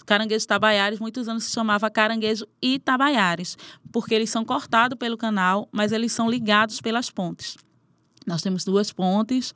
Caranguejo 0.06 0.44
Itabaiares, 0.44 1.00
muitos 1.00 1.28
anos 1.28 1.46
se 1.46 1.52
chamava 1.52 1.90
Caranguejo 1.90 2.46
e 2.62 2.76
Itabaiares, 2.76 3.58
porque 3.92 4.14
eles 4.14 4.30
são 4.30 4.46
cortados 4.46 5.00
pelo 5.00 5.18
canal, 5.18 5.68
mas 5.72 5.92
eles 5.92 6.12
são 6.12 6.30
ligados 6.30 6.80
pelas 6.80 7.10
pontes. 7.10 7.58
Nós 8.28 8.44
temos 8.44 8.64
duas 8.64 8.94
pontes. 8.94 9.56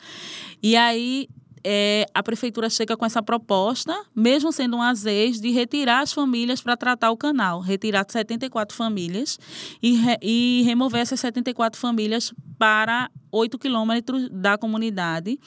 E 0.63 0.75
aí 0.75 1.29
é, 1.63 2.05
a 2.13 2.23
prefeitura 2.23 2.69
chega 2.69 2.95
com 2.97 3.05
essa 3.05 3.21
proposta, 3.21 3.95
mesmo 4.15 4.51
sendo 4.51 4.77
um 4.77 4.81
AZES, 4.81 5.39
de 5.39 5.51
retirar 5.51 6.01
as 6.01 6.13
famílias 6.13 6.61
para 6.61 6.77
tratar 6.77 7.11
o 7.11 7.17
canal, 7.17 7.59
retirar 7.59 8.05
74 8.07 8.75
famílias 8.75 9.39
e, 9.81 9.95
re, 9.95 10.17
e 10.21 10.63
remover 10.65 11.01
essas 11.01 11.19
74 11.19 11.79
famílias 11.79 12.33
para 12.57 13.09
8 13.31 13.57
quilômetros 13.57 14.29
da 14.29 14.57
comunidade, 14.57 15.39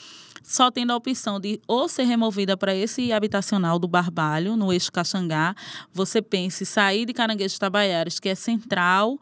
só 0.43 0.71
tendo 0.71 0.93
a 0.93 0.97
opção 0.97 1.41
de 1.41 1.61
ou 1.67 1.89
ser 1.89 2.05
removida 2.05 2.57
para 2.57 2.75
esse 2.75 3.13
habitacional 3.13 3.79
do 3.79 3.89
Barbalho, 3.89 4.57
no 4.57 4.73
eixo 4.73 4.93
Caxangá, 4.93 5.55
você 5.93 6.21
pense 6.21 6.67
sair 6.67 7.07
de 7.07 7.13
Caranguejo 7.13 7.59
Tabaiares, 7.59 8.21
que 8.21 8.29
é 8.29 8.35
central, 8.35 9.19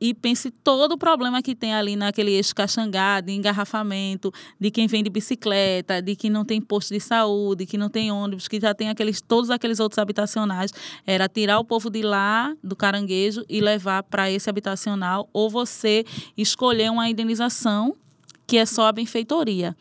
e 0.00 0.12
pense 0.12 0.50
todo 0.50 0.92
o 0.92 0.98
problema 0.98 1.42
que 1.42 1.54
tem 1.54 1.74
ali 1.74 1.96
naquele 1.96 2.32
eixo 2.32 2.54
Caxangá, 2.54 3.20
de 3.20 3.32
engarrafamento, 3.32 4.32
de 4.60 4.70
quem 4.70 4.86
vem 4.86 5.02
de 5.02 5.10
bicicleta, 5.10 6.02
de 6.02 6.14
que 6.14 6.28
não 6.28 6.44
tem 6.44 6.60
posto 6.60 6.92
de 6.92 7.00
saúde, 7.00 7.66
que 7.66 7.78
não 7.78 7.88
tem 7.88 8.12
ônibus, 8.12 8.48
que 8.48 8.60
já 8.60 8.74
tem 8.74 8.88
aqueles 8.88 9.20
todos 9.20 9.50
aqueles 9.50 9.80
outros 9.80 9.98
habitacionais, 9.98 10.72
era 11.06 11.28
tirar 11.28 11.58
o 11.58 11.64
povo 11.64 11.88
de 11.90 12.02
lá, 12.02 12.54
do 12.62 12.76
caranguejo, 12.76 13.44
e 13.48 13.60
levar 13.60 14.02
para 14.02 14.30
esse 14.30 14.50
habitacional, 14.50 15.28
ou 15.32 15.48
você 15.48 16.04
escolher 16.36 16.90
uma 16.90 17.08
indenização 17.08 17.96
que 18.46 18.58
é 18.58 18.66
só 18.66 18.86
a 18.86 18.92
benfeitoria 18.92 19.76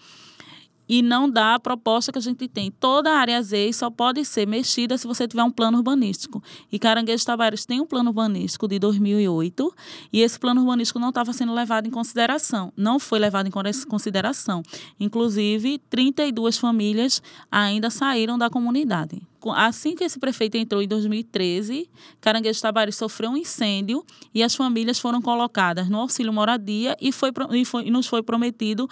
e 0.88 1.02
não 1.02 1.30
dá 1.30 1.56
a 1.56 1.60
proposta 1.60 2.12
que 2.12 2.18
a 2.18 2.22
gente 2.22 2.48
tem. 2.48 2.72
Toda 2.72 3.12
a 3.12 3.18
área 3.18 3.42
Z 3.42 3.74
só 3.74 3.90
pode 3.90 4.24
ser 4.26 4.48
mexida 4.48 4.98
se 4.98 5.08
você 5.08 5.28
tiver 5.28 5.44
um 5.44 5.52
plano 5.52 5.78
urbanístico. 5.78 6.44
E 6.72 6.80
Caranguejo 6.80 7.26
Tavares 7.26 7.66
tem 7.66 7.82
um 7.82 7.86
plano 7.86 8.10
urbanístico 8.10 8.68
de 8.68 8.80
2008 8.80 9.74
e 10.14 10.22
esse 10.22 10.40
plano 10.40 10.62
urbanístico 10.62 11.00
não 11.00 11.10
estava 11.10 11.34
sendo 11.34 11.54
levado 11.54 11.88
em 11.88 11.92
consideração. 11.92 12.72
Não 12.76 13.00
foi 13.00 13.20
levado 13.20 13.48
em 13.48 13.52
consideração. 13.88 14.64
Inclusive, 15.00 15.80
32 15.90 16.58
famílias 16.58 17.22
ainda 17.52 17.90
saíram 17.90 18.38
da 18.38 18.50
comunidade. 18.50 19.22
Assim 19.54 19.96
que 19.96 20.04
esse 20.04 20.18
prefeito 20.18 20.58
entrou 20.58 20.82
em 20.82 20.88
2013, 20.88 21.88
Caranguejo 22.20 22.60
Tavares 22.62 22.96
sofreu 22.96 23.32
um 23.32 23.38
incêndio 23.38 24.04
e 24.34 24.42
as 24.42 24.56
famílias 24.56 24.98
foram 24.98 25.22
colocadas 25.22 25.90
no 25.90 26.00
auxílio 26.00 26.34
moradia 26.34 26.98
e, 27.00 27.12
foi, 27.12 27.32
e, 27.52 27.66
foi, 27.66 27.86
e 27.86 27.92
nos 27.92 28.08
foi 28.08 28.24
prometido 28.24 28.90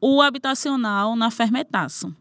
o 0.00 0.22
habitacional 0.22 1.16
na 1.16 1.30
Fermentaço. 1.30 2.14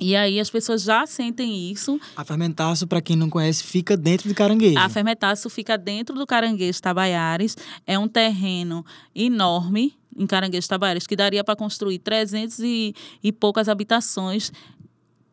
E 0.00 0.16
aí 0.16 0.40
as 0.40 0.48
pessoas 0.48 0.82
já 0.82 1.06
sentem 1.06 1.70
isso. 1.70 2.00
A 2.16 2.24
Fermentaço, 2.24 2.86
para 2.86 3.02
quem 3.02 3.14
não 3.14 3.28
conhece, 3.28 3.62
fica 3.62 3.96
dentro 3.98 4.28
do 4.28 4.34
Caranguejo. 4.34 4.78
A 4.78 4.88
Fermentaço 4.88 5.50
fica 5.50 5.76
dentro 5.76 6.16
do 6.16 6.26
Caranguejo 6.26 6.80
Tabaiares. 6.80 7.54
É 7.86 7.98
um 7.98 8.08
terreno 8.08 8.84
enorme 9.14 9.94
em 10.16 10.26
Caranguejo 10.26 10.66
Tabaiares 10.66 11.06
que 11.06 11.14
daria 11.14 11.44
para 11.44 11.54
construir 11.54 11.98
300 11.98 12.58
e, 12.60 12.94
e 13.22 13.30
poucas 13.30 13.68
habitações. 13.68 14.50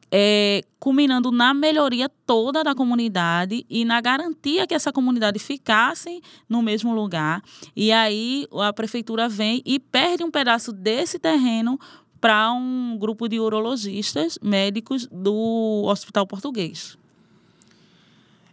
É, 0.09 0.61
culminando 0.79 1.31
na 1.31 1.53
melhoria 1.53 2.09
toda 2.25 2.63
da 2.63 2.73
comunidade 2.73 3.65
e 3.69 3.83
na 3.83 3.99
garantia 3.99 4.65
que 4.65 4.73
essa 4.73 4.91
comunidade 4.91 5.37
ficasse 5.37 6.21
no 6.47 6.61
mesmo 6.61 6.93
lugar. 6.93 7.41
E 7.75 7.91
aí 7.91 8.47
a 8.53 8.71
prefeitura 8.71 9.27
vem 9.27 9.61
e 9.65 9.79
perde 9.79 10.23
um 10.23 10.31
pedaço 10.31 10.71
desse 10.71 11.19
terreno 11.19 11.77
para 12.21 12.51
um 12.51 12.97
grupo 12.97 13.27
de 13.27 13.39
urologistas 13.39 14.39
médicos 14.41 15.07
do 15.11 15.83
Hospital 15.85 16.25
Português. 16.25 16.97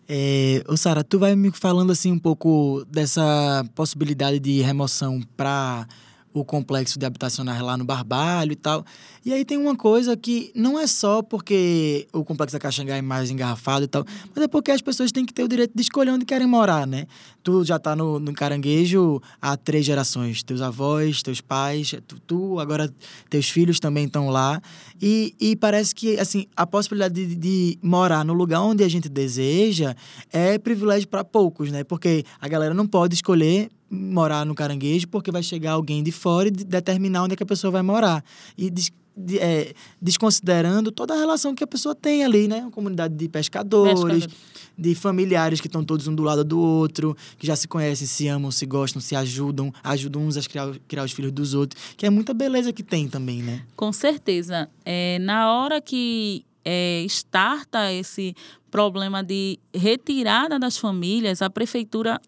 É, 0.08 0.62
ô 0.68 0.76
Sara, 0.76 1.02
tu 1.02 1.18
vai 1.18 1.34
me 1.34 1.50
falando 1.50 1.90
assim 1.90 2.12
um 2.12 2.18
pouco 2.18 2.84
dessa 2.90 3.64
possibilidade 3.74 4.38
de 4.38 4.60
remoção 4.60 5.20
para 5.36 5.86
o 6.34 6.44
complexo 6.44 6.98
de 6.98 7.06
habitacionais 7.06 7.62
lá 7.62 7.76
no 7.76 7.84
Barbalho 7.84 8.52
e 8.52 8.56
tal. 8.56 8.84
E 9.24 9.32
aí 9.32 9.44
tem 9.44 9.56
uma 9.56 9.76
coisa 9.76 10.16
que 10.16 10.50
não 10.54 10.78
é 10.78 10.86
só 10.86 11.22
porque 11.22 12.08
o 12.12 12.24
complexo 12.24 12.54
da 12.54 12.58
Caxangá 12.58 12.96
é 12.96 13.00
mais 13.00 13.30
engarrafado 13.30 13.84
e 13.84 13.88
tal, 13.88 14.04
mas 14.34 14.44
é 14.44 14.48
porque 14.48 14.72
as 14.72 14.82
pessoas 14.82 15.12
têm 15.12 15.24
que 15.24 15.32
ter 15.32 15.44
o 15.44 15.48
direito 15.48 15.72
de 15.74 15.80
escolher 15.80 16.10
onde 16.10 16.24
querem 16.24 16.46
morar, 16.46 16.88
né? 16.88 17.06
Tu 17.44 17.64
já 17.64 17.78
tá 17.78 17.94
no, 17.94 18.18
no 18.18 18.34
caranguejo 18.34 19.22
há 19.40 19.56
três 19.56 19.86
gerações. 19.86 20.42
Teus 20.42 20.60
avós, 20.60 21.22
teus 21.22 21.40
pais, 21.40 21.94
tu, 22.06 22.18
tu 22.18 22.58
agora 22.58 22.92
teus 23.30 23.48
filhos 23.48 23.78
também 23.78 24.06
estão 24.06 24.28
lá. 24.28 24.60
E, 25.00 25.34
e 25.40 25.54
parece 25.54 25.94
que, 25.94 26.18
assim, 26.18 26.46
a 26.56 26.66
possibilidade 26.66 27.14
de, 27.14 27.36
de 27.36 27.78
morar 27.80 28.24
no 28.24 28.32
lugar 28.32 28.60
onde 28.62 28.82
a 28.82 28.88
gente 28.88 29.08
deseja 29.08 29.94
é 30.32 30.58
privilégio 30.58 31.06
para 31.06 31.22
poucos, 31.22 31.70
né? 31.70 31.84
Porque 31.84 32.24
a 32.40 32.48
galera 32.48 32.74
não 32.74 32.86
pode 32.86 33.14
escolher 33.14 33.70
morar 33.94 34.44
no 34.44 34.54
caranguejo 34.54 35.08
porque 35.08 35.30
vai 35.30 35.42
chegar 35.42 35.72
alguém 35.72 36.02
de 36.02 36.12
fora 36.12 36.48
e 36.48 36.50
determinar 36.50 37.22
onde 37.22 37.34
é 37.34 37.36
que 37.36 37.42
a 37.42 37.46
pessoa 37.46 37.70
vai 37.70 37.82
morar. 37.82 38.24
E 38.58 38.68
de, 38.68 38.92
é, 39.38 39.72
desconsiderando 40.00 40.90
toda 40.90 41.14
a 41.14 41.16
relação 41.16 41.54
que 41.54 41.62
a 41.62 41.66
pessoa 41.66 41.94
tem 41.94 42.24
ali, 42.24 42.48
né? 42.48 42.60
Uma 42.60 42.70
comunidade 42.70 43.14
de 43.14 43.28
pescadores, 43.28 44.02
Pescador. 44.02 44.28
de 44.76 44.94
familiares 44.94 45.60
que 45.60 45.68
estão 45.68 45.84
todos 45.84 46.08
um 46.08 46.14
do 46.14 46.22
lado 46.22 46.44
do 46.44 46.58
outro, 46.58 47.16
que 47.38 47.46
já 47.46 47.54
se 47.54 47.68
conhecem, 47.68 48.06
se 48.06 48.26
amam, 48.26 48.50
se 48.50 48.66
gostam, 48.66 49.00
se 49.00 49.14
ajudam, 49.14 49.72
ajudam 49.82 50.22
uns 50.22 50.36
a 50.36 50.42
criar, 50.42 50.72
criar 50.88 51.04
os 51.04 51.12
filhos 51.12 51.32
dos 51.32 51.54
outros, 51.54 51.80
que 51.96 52.04
é 52.04 52.10
muita 52.10 52.34
beleza 52.34 52.72
que 52.72 52.82
tem 52.82 53.08
também, 53.08 53.42
né? 53.42 53.62
Com 53.76 53.92
certeza. 53.92 54.68
É, 54.84 55.18
na 55.20 55.52
hora 55.52 55.80
que 55.80 56.44
é, 56.64 57.04
starta 57.06 57.92
esse 57.92 58.34
problema 58.70 59.22
de 59.22 59.58
retirada 59.72 60.58
das 60.58 60.76
famílias, 60.76 61.40
a 61.40 61.48
prefeitura 61.48 62.20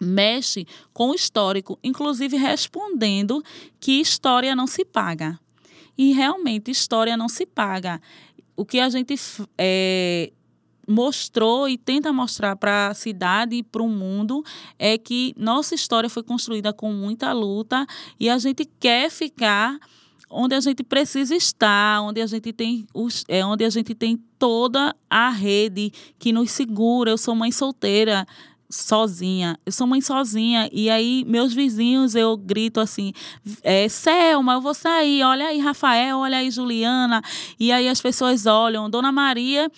mexe 0.00 0.66
com 0.92 1.10
o 1.10 1.14
histórico, 1.14 1.78
inclusive 1.82 2.36
respondendo 2.36 3.42
que 3.80 4.00
história 4.00 4.54
não 4.54 4.66
se 4.66 4.84
paga. 4.84 5.38
E 5.96 6.12
realmente, 6.12 6.70
história 6.70 7.16
não 7.16 7.28
se 7.28 7.44
paga. 7.44 8.00
O 8.56 8.64
que 8.64 8.78
a 8.78 8.88
gente 8.88 9.14
é, 9.56 10.32
mostrou 10.88 11.68
e 11.68 11.76
tenta 11.76 12.12
mostrar 12.12 12.56
para 12.56 12.88
a 12.88 12.94
cidade 12.94 13.56
e 13.56 13.62
para 13.62 13.82
o 13.82 13.88
mundo 13.88 14.42
é 14.78 14.96
que 14.96 15.34
nossa 15.36 15.74
história 15.74 16.08
foi 16.08 16.22
construída 16.22 16.72
com 16.72 16.92
muita 16.92 17.32
luta 17.32 17.86
e 18.18 18.30
a 18.30 18.38
gente 18.38 18.64
quer 18.80 19.10
ficar 19.10 19.78
onde 20.30 20.54
a 20.54 20.60
gente 20.60 20.82
precisa 20.82 21.34
estar, 21.34 22.02
onde 22.02 22.20
a 22.20 22.26
gente 22.26 22.52
tem 22.52 22.86
os, 22.94 23.24
é 23.28 23.44
onde 23.44 23.64
a 23.64 23.70
gente 23.70 23.94
tem 23.94 24.16
toda 24.38 24.94
a 25.08 25.30
rede 25.30 25.92
que 26.18 26.32
nos 26.32 26.50
segura. 26.50 27.10
Eu 27.10 27.18
sou 27.18 27.34
mãe 27.34 27.50
solteira, 27.50 28.26
sozinha. 28.70 29.58
Eu 29.64 29.72
sou 29.72 29.86
mãe 29.86 30.00
sozinha. 30.00 30.68
E 30.72 30.90
aí, 30.90 31.24
meus 31.26 31.54
vizinhos, 31.54 32.14
eu 32.14 32.36
grito 32.36 32.80
assim: 32.80 33.12
é, 33.62 33.88
Selma, 33.88 34.54
eu 34.54 34.60
vou 34.60 34.74
sair. 34.74 35.22
Olha 35.22 35.46
aí, 35.46 35.58
Rafael, 35.58 36.18
olha 36.18 36.38
aí, 36.38 36.50
Juliana. 36.50 37.22
E 37.58 37.72
aí 37.72 37.88
as 37.88 38.00
pessoas 38.00 38.46
olham. 38.46 38.90
Dona 38.90 39.12
Maria 39.12 39.70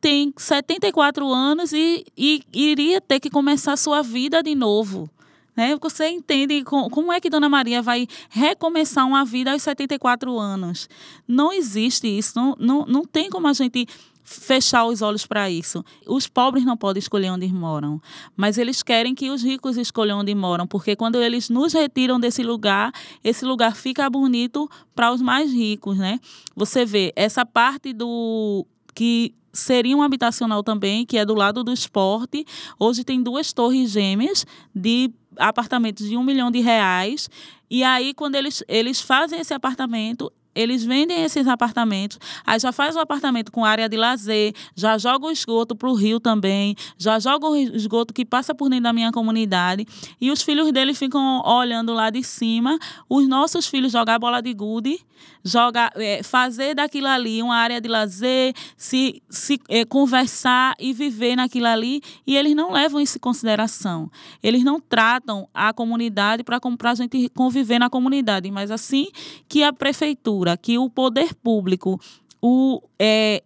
tem 0.00 0.32
74 0.36 1.28
anos 1.32 1.72
e, 1.72 2.04
e 2.16 2.42
iria 2.52 3.00
ter 3.00 3.20
que 3.20 3.30
começar 3.30 3.76
sua 3.76 4.02
vida 4.02 4.42
de 4.42 4.54
novo. 4.54 5.10
Né? 5.56 5.76
Você 5.80 6.08
entende 6.08 6.62
como 6.62 7.12
é 7.12 7.20
que 7.20 7.28
Dona 7.28 7.48
Maria 7.48 7.82
vai 7.82 8.06
recomeçar 8.30 9.04
uma 9.04 9.24
vida 9.24 9.50
aos 9.50 9.62
74 9.62 10.38
anos? 10.38 10.88
Não 11.26 11.52
existe 11.52 12.06
isso, 12.06 12.32
não, 12.36 12.54
não, 12.60 12.86
não 12.86 13.04
tem 13.04 13.28
como 13.28 13.48
a 13.48 13.52
gente 13.52 13.88
fechar 14.28 14.84
os 14.84 15.00
olhos 15.00 15.24
para 15.24 15.48
isso. 15.48 15.82
Os 16.06 16.28
pobres 16.28 16.64
não 16.64 16.76
podem 16.76 16.98
escolher 16.98 17.30
onde 17.30 17.50
moram, 17.50 18.00
mas 18.36 18.58
eles 18.58 18.82
querem 18.82 19.14
que 19.14 19.30
os 19.30 19.42
ricos 19.42 19.78
escolham 19.78 20.20
onde 20.20 20.34
moram, 20.34 20.66
porque 20.66 20.94
quando 20.94 21.16
eles 21.16 21.48
nos 21.48 21.72
retiram 21.72 22.20
desse 22.20 22.42
lugar, 22.42 22.92
esse 23.24 23.46
lugar 23.46 23.74
fica 23.74 24.08
bonito 24.10 24.70
para 24.94 25.10
os 25.10 25.22
mais 25.22 25.50
ricos, 25.50 25.96
né? 25.96 26.20
Você 26.54 26.84
vê 26.84 27.10
essa 27.16 27.46
parte 27.46 27.94
do 27.94 28.66
que 28.94 29.34
seria 29.50 29.96
um 29.96 30.02
habitacional 30.02 30.62
também, 30.62 31.06
que 31.06 31.16
é 31.16 31.24
do 31.24 31.34
lado 31.34 31.64
do 31.64 31.72
esporte. 31.72 32.44
Hoje 32.78 33.04
tem 33.04 33.22
duas 33.22 33.54
torres 33.54 33.90
gêmeas 33.90 34.44
de 34.74 35.10
apartamentos 35.38 36.06
de 36.06 36.18
um 36.18 36.22
milhão 36.22 36.50
de 36.50 36.60
reais. 36.60 37.30
E 37.70 37.82
aí, 37.82 38.12
quando 38.12 38.34
eles, 38.34 38.62
eles 38.68 39.00
fazem 39.00 39.40
esse 39.40 39.54
apartamento, 39.54 40.30
eles 40.58 40.84
vendem 40.84 41.22
esses 41.22 41.46
apartamentos, 41.46 42.18
aí 42.44 42.58
já 42.58 42.72
faz 42.72 42.96
o 42.96 42.98
apartamento 42.98 43.52
com 43.52 43.64
área 43.64 43.88
de 43.88 43.96
lazer, 43.96 44.52
já 44.74 44.98
joga 44.98 45.26
o 45.26 45.30
esgoto 45.30 45.76
para 45.76 45.88
o 45.88 45.94
rio 45.94 46.18
também, 46.18 46.74
já 46.98 47.18
joga 47.20 47.46
o 47.46 47.56
esgoto 47.56 48.12
que 48.12 48.24
passa 48.24 48.52
por 48.52 48.68
dentro 48.68 48.84
da 48.84 48.92
minha 48.92 49.12
comunidade, 49.12 49.86
e 50.20 50.32
os 50.32 50.42
filhos 50.42 50.72
dele 50.72 50.94
ficam 50.94 51.42
olhando 51.44 51.94
lá 51.94 52.10
de 52.10 52.24
cima, 52.24 52.76
os 53.08 53.28
nossos 53.28 53.68
filhos 53.68 53.92
jogar 53.92 54.18
bola 54.18 54.42
de 54.42 54.52
gude, 54.52 54.98
jogar, 55.44 55.92
é, 55.96 56.22
fazer 56.22 56.74
daquilo 56.74 57.06
ali 57.06 57.42
uma 57.42 57.56
área 57.56 57.80
de 57.80 57.88
lazer, 57.88 58.54
se, 58.76 59.22
se 59.28 59.60
é, 59.68 59.84
conversar 59.84 60.74
e 60.78 60.92
viver 60.92 61.36
naquilo 61.36 61.66
ali, 61.66 62.02
e 62.26 62.36
eles 62.36 62.54
não 62.54 62.72
levam 62.72 63.00
isso 63.00 63.16
em 63.16 63.20
consideração. 63.20 64.10
Eles 64.42 64.64
não 64.64 64.80
tratam 64.80 65.48
a 65.52 65.72
comunidade 65.72 66.42
para 66.42 66.58
a 66.58 66.94
gente 66.94 67.28
conviver 67.30 67.78
na 67.78 67.90
comunidade, 67.90 68.50
mas 68.50 68.70
assim 68.70 69.08
que 69.48 69.62
a 69.62 69.72
prefeitura 69.72 70.47
que 70.56 70.78
o 70.78 70.88
poder 70.88 71.34
público 71.34 72.00
o, 72.40 72.80
é, 72.98 73.42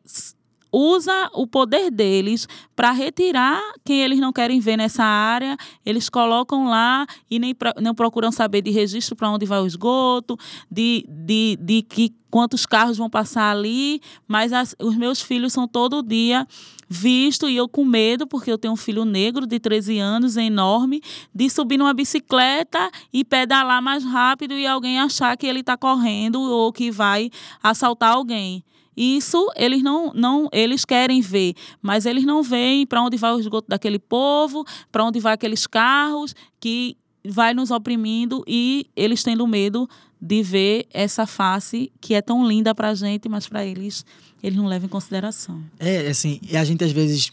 usa 0.72 1.30
o 1.34 1.46
poder 1.46 1.90
deles 1.90 2.48
para 2.74 2.90
retirar 2.90 3.60
quem 3.84 4.02
eles 4.02 4.18
não 4.18 4.32
querem 4.32 4.58
ver 4.58 4.76
nessa 4.76 5.04
área, 5.04 5.56
eles 5.84 6.08
colocam 6.08 6.66
lá 6.68 7.06
e 7.30 7.38
nem 7.38 7.54
não 7.80 7.94
procuram 7.94 8.32
saber 8.32 8.62
de 8.62 8.70
registro 8.70 9.14
para 9.14 9.30
onde 9.30 9.44
vai 9.44 9.60
o 9.60 9.66
esgoto, 9.66 10.38
de, 10.70 11.04
de, 11.08 11.58
de 11.60 11.82
que 11.82 12.14
quantos 12.30 12.64
carros 12.64 12.96
vão 12.96 13.10
passar 13.10 13.50
ali, 13.50 14.00
mas 14.26 14.54
as, 14.54 14.74
os 14.80 14.96
meus 14.96 15.20
filhos 15.20 15.52
são 15.52 15.68
todo 15.68 16.02
dia 16.02 16.46
visto 16.88 17.48
e 17.48 17.56
eu 17.56 17.66
com 17.66 17.84
medo, 17.84 18.26
porque 18.26 18.50
eu 18.52 18.58
tenho 18.58 18.74
um 18.74 18.76
filho 18.76 19.04
negro 19.04 19.46
de 19.46 19.58
13 19.58 19.98
anos, 19.98 20.36
enorme, 20.36 21.02
de 21.34 21.48
subir 21.48 21.78
numa 21.78 21.94
bicicleta 21.94 22.90
e 23.12 23.24
pedalar 23.24 23.80
mais 23.80 24.04
rápido 24.04 24.52
e 24.52 24.66
alguém 24.66 25.00
achar 25.00 25.36
que 25.36 25.46
ele 25.46 25.60
está 25.60 25.76
correndo 25.76 26.40
ou 26.40 26.70
que 26.70 26.90
vai 26.90 27.30
assaltar 27.62 28.12
alguém. 28.12 28.62
Isso 28.96 29.50
eles 29.56 29.82
não, 29.82 30.12
não 30.14 30.48
eles 30.52 30.84
querem 30.84 31.20
ver, 31.20 31.54
mas 31.80 32.06
eles 32.06 32.24
não 32.24 32.42
veem 32.42 32.86
para 32.86 33.02
onde 33.02 33.16
vai 33.16 33.32
o 33.32 33.40
esgoto 33.40 33.68
daquele 33.68 33.98
povo, 33.98 34.64
para 34.90 35.04
onde 35.04 35.18
vai 35.20 35.34
aqueles 35.34 35.66
carros 35.66 36.34
que 36.60 36.96
vai 37.24 37.54
nos 37.54 37.70
oprimindo 37.70 38.44
e 38.46 38.86
eles 38.96 39.22
tendo 39.22 39.46
medo 39.46 39.88
de 40.20 40.42
ver 40.42 40.86
essa 40.92 41.26
face 41.26 41.90
que 42.00 42.14
é 42.14 42.22
tão 42.22 42.46
linda 42.46 42.74
para 42.74 42.90
a 42.90 42.94
gente, 42.94 43.28
mas 43.28 43.48
para 43.48 43.64
eles 43.64 44.04
eles 44.42 44.56
não 44.56 44.66
levam 44.66 44.86
em 44.86 44.90
consideração. 44.90 45.62
É, 45.78 46.08
assim, 46.08 46.40
a 46.52 46.64
gente 46.64 46.82
às 46.82 46.90
vezes 46.90 47.30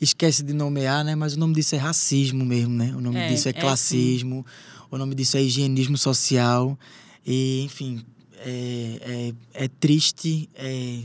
esquece 0.00 0.42
de 0.42 0.52
nomear, 0.52 1.04
né? 1.04 1.14
Mas 1.14 1.34
o 1.34 1.38
nome 1.38 1.54
disso 1.54 1.74
é 1.74 1.78
racismo 1.78 2.44
mesmo, 2.44 2.74
né? 2.74 2.92
O 2.96 3.00
nome 3.00 3.18
é, 3.18 3.28
disso 3.28 3.48
é, 3.48 3.50
é 3.50 3.52
classismo, 3.52 4.44
é, 4.46 4.94
o 4.94 4.98
nome 4.98 5.14
disso 5.14 5.36
é 5.36 5.42
higienismo 5.42 5.96
social. 5.96 6.78
E, 7.26 7.62
enfim, 7.62 8.04
é, 8.44 9.32
é, 9.54 9.64
é 9.64 9.68
triste, 9.68 10.48
é, 10.54 11.00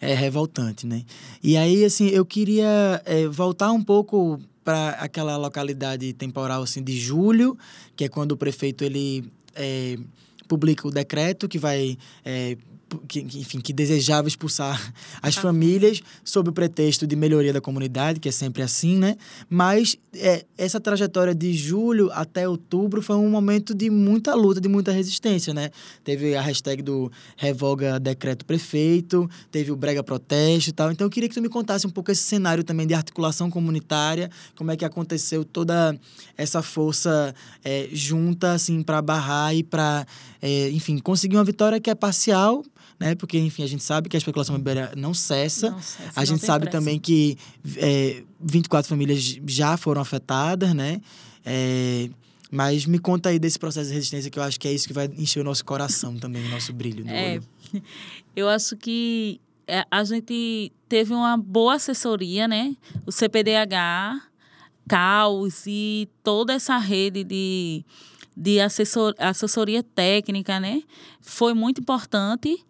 é 0.00 0.14
revoltante, 0.14 0.86
né? 0.86 1.04
E 1.42 1.56
aí, 1.56 1.84
assim, 1.84 2.08
eu 2.08 2.24
queria 2.24 3.02
é, 3.04 3.26
voltar 3.26 3.72
um 3.72 3.82
pouco 3.82 4.40
para 4.64 4.90
aquela 4.90 5.36
localidade 5.36 6.12
temporal 6.12 6.62
assim 6.62 6.82
de 6.82 6.98
julho, 6.98 7.56
que 7.96 8.04
é 8.04 8.08
quando 8.08 8.32
o 8.32 8.36
prefeito 8.36 8.84
ele 8.84 9.24
é, 9.54 9.98
publica 10.46 10.86
o 10.86 10.90
decreto 10.90 11.48
que 11.48 11.58
vai 11.58 11.96
é, 12.24 12.56
que, 13.08 13.20
enfim, 13.20 13.60
que 13.60 13.72
desejava 13.72 14.28
expulsar 14.28 14.92
as 15.22 15.36
ah. 15.36 15.40
famílias 15.40 16.02
sob 16.24 16.50
o 16.50 16.52
pretexto 16.52 17.06
de 17.06 17.16
melhoria 17.16 17.52
da 17.52 17.60
comunidade, 17.60 18.20
que 18.20 18.28
é 18.28 18.32
sempre 18.32 18.62
assim, 18.62 18.98
né? 18.98 19.16
Mas 19.48 19.96
é, 20.14 20.44
essa 20.56 20.80
trajetória 20.80 21.34
de 21.34 21.52
julho 21.52 22.10
até 22.12 22.48
outubro 22.48 23.02
foi 23.02 23.16
um 23.16 23.28
momento 23.28 23.74
de 23.74 23.90
muita 23.90 24.34
luta, 24.34 24.60
de 24.60 24.68
muita 24.68 24.92
resistência, 24.92 25.54
né? 25.54 25.70
Teve 26.02 26.34
a 26.34 26.42
hashtag 26.42 26.82
do 26.82 27.10
revoga 27.36 27.98
decreto 27.98 28.44
prefeito, 28.44 29.28
teve 29.50 29.70
o 29.70 29.76
brega 29.76 30.02
protesto 30.02 30.70
e 30.70 30.72
tal. 30.72 30.90
Então 30.90 31.06
eu 31.06 31.10
queria 31.10 31.28
que 31.28 31.34
tu 31.34 31.42
me 31.42 31.48
contasse 31.48 31.86
um 31.86 31.90
pouco 31.90 32.10
esse 32.10 32.22
cenário 32.22 32.64
também 32.64 32.86
de 32.86 32.94
articulação 32.94 33.50
comunitária, 33.50 34.30
como 34.56 34.70
é 34.70 34.76
que 34.76 34.84
aconteceu 34.84 35.44
toda 35.44 35.98
essa 36.36 36.62
força 36.62 37.34
é, 37.64 37.88
junta, 37.92 38.52
assim, 38.52 38.82
para 38.82 39.00
barrar 39.00 39.54
e 39.54 39.62
para, 39.62 40.06
é, 40.40 40.70
enfim, 40.70 40.98
conseguir 40.98 41.36
uma 41.36 41.44
vitória 41.44 41.80
que 41.80 41.90
é 41.90 41.94
parcial, 41.94 42.64
né? 43.00 43.14
Porque, 43.14 43.38
enfim, 43.38 43.64
a 43.64 43.66
gente 43.66 43.82
sabe 43.82 44.10
que 44.10 44.16
a 44.16 44.18
especulação 44.18 44.54
imobiliária 44.54 44.94
não 44.94 45.14
cessa. 45.14 45.70
Não 45.70 45.80
cessa 45.80 46.12
a 46.14 46.24
gente 46.24 46.44
sabe 46.44 46.66
pressa. 46.66 46.78
também 46.78 46.98
que 46.98 47.38
é, 47.78 48.22
24 48.38 48.86
famílias 48.86 49.40
já 49.46 49.78
foram 49.78 50.02
afetadas, 50.02 50.74
né? 50.74 51.00
É, 51.44 52.10
mas 52.50 52.84
me 52.84 52.98
conta 52.98 53.30
aí 53.30 53.38
desse 53.38 53.58
processo 53.58 53.88
de 53.88 53.94
resistência, 53.94 54.30
que 54.30 54.38
eu 54.38 54.42
acho 54.42 54.60
que 54.60 54.68
é 54.68 54.72
isso 54.72 54.86
que 54.86 54.92
vai 54.92 55.10
encher 55.16 55.40
o 55.40 55.44
nosso 55.44 55.64
coração 55.64 56.18
também, 56.18 56.44
o 56.44 56.50
nosso 56.50 56.72
brilho 56.74 57.04
no 57.04 57.10
é, 57.10 57.32
olho. 57.34 57.44
Eu 58.36 58.48
acho 58.48 58.76
que 58.76 59.40
é, 59.66 59.84
a 59.90 60.04
gente 60.04 60.70
teve 60.88 61.14
uma 61.14 61.36
boa 61.36 61.76
assessoria, 61.76 62.46
né? 62.46 62.76
O 63.06 63.12
CPDH, 63.12 64.20
CAUS 64.88 65.64
e 65.66 66.08
toda 66.22 66.52
essa 66.52 66.76
rede 66.76 67.24
de, 67.24 67.84
de 68.36 68.60
assessor, 68.60 69.14
assessoria 69.18 69.82
técnica, 69.82 70.60
né? 70.60 70.82
Foi 71.20 71.54
muito 71.54 71.80
importante 71.80 72.64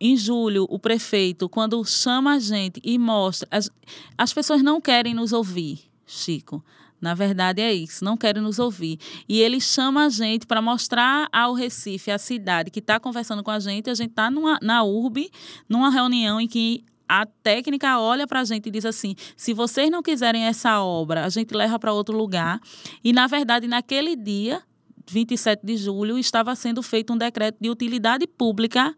em 0.00 0.16
julho, 0.16 0.66
o 0.68 0.78
prefeito, 0.78 1.48
quando 1.48 1.84
chama 1.84 2.34
a 2.34 2.38
gente 2.38 2.80
e 2.84 2.98
mostra. 2.98 3.48
As, 3.50 3.70
as 4.16 4.32
pessoas 4.32 4.62
não 4.62 4.80
querem 4.80 5.14
nos 5.14 5.32
ouvir, 5.32 5.80
Chico. 6.06 6.62
Na 7.00 7.14
verdade 7.14 7.62
é 7.62 7.72
isso, 7.72 8.04
não 8.04 8.16
querem 8.16 8.42
nos 8.42 8.58
ouvir. 8.58 8.98
E 9.26 9.40
ele 9.40 9.58
chama 9.60 10.04
a 10.04 10.08
gente 10.10 10.46
para 10.46 10.60
mostrar 10.60 11.28
ao 11.32 11.54
Recife, 11.54 12.10
a 12.10 12.18
cidade 12.18 12.70
que 12.70 12.78
está 12.78 13.00
conversando 13.00 13.42
com 13.42 13.50
a 13.50 13.58
gente, 13.58 13.88
a 13.88 13.94
gente 13.94 14.10
está 14.10 14.30
na 14.60 14.84
URB, 14.84 15.30
numa 15.66 15.90
reunião 15.90 16.38
em 16.38 16.46
que 16.46 16.84
a 17.08 17.26
técnica 17.26 17.98
olha 17.98 18.24
para 18.26 18.40
a 18.40 18.44
gente 18.44 18.68
e 18.68 18.70
diz 18.70 18.84
assim: 18.84 19.16
se 19.36 19.52
vocês 19.52 19.90
não 19.90 20.02
quiserem 20.02 20.44
essa 20.44 20.80
obra, 20.82 21.24
a 21.24 21.28
gente 21.28 21.52
leva 21.54 21.78
para 21.78 21.92
outro 21.92 22.16
lugar. 22.16 22.60
E, 23.02 23.12
na 23.12 23.26
verdade, 23.26 23.66
naquele 23.66 24.14
dia, 24.14 24.62
27 25.10 25.64
de 25.64 25.76
julho, 25.76 26.18
estava 26.18 26.54
sendo 26.54 26.82
feito 26.82 27.12
um 27.12 27.18
decreto 27.18 27.56
de 27.60 27.68
utilidade 27.68 28.26
pública 28.26 28.94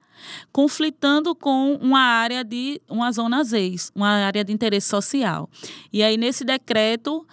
conflitando 0.52 1.34
com 1.34 1.74
uma 1.76 2.00
área 2.00 2.44
de 2.44 2.80
uma 2.88 3.10
zona 3.10 3.42
ZEIS, 3.42 3.90
uma 3.94 4.08
área 4.08 4.44
de 4.44 4.52
interesse 4.52 4.88
social. 4.88 5.48
E 5.92 6.02
aí 6.02 6.16
nesse 6.16 6.44
decreto 6.44 7.26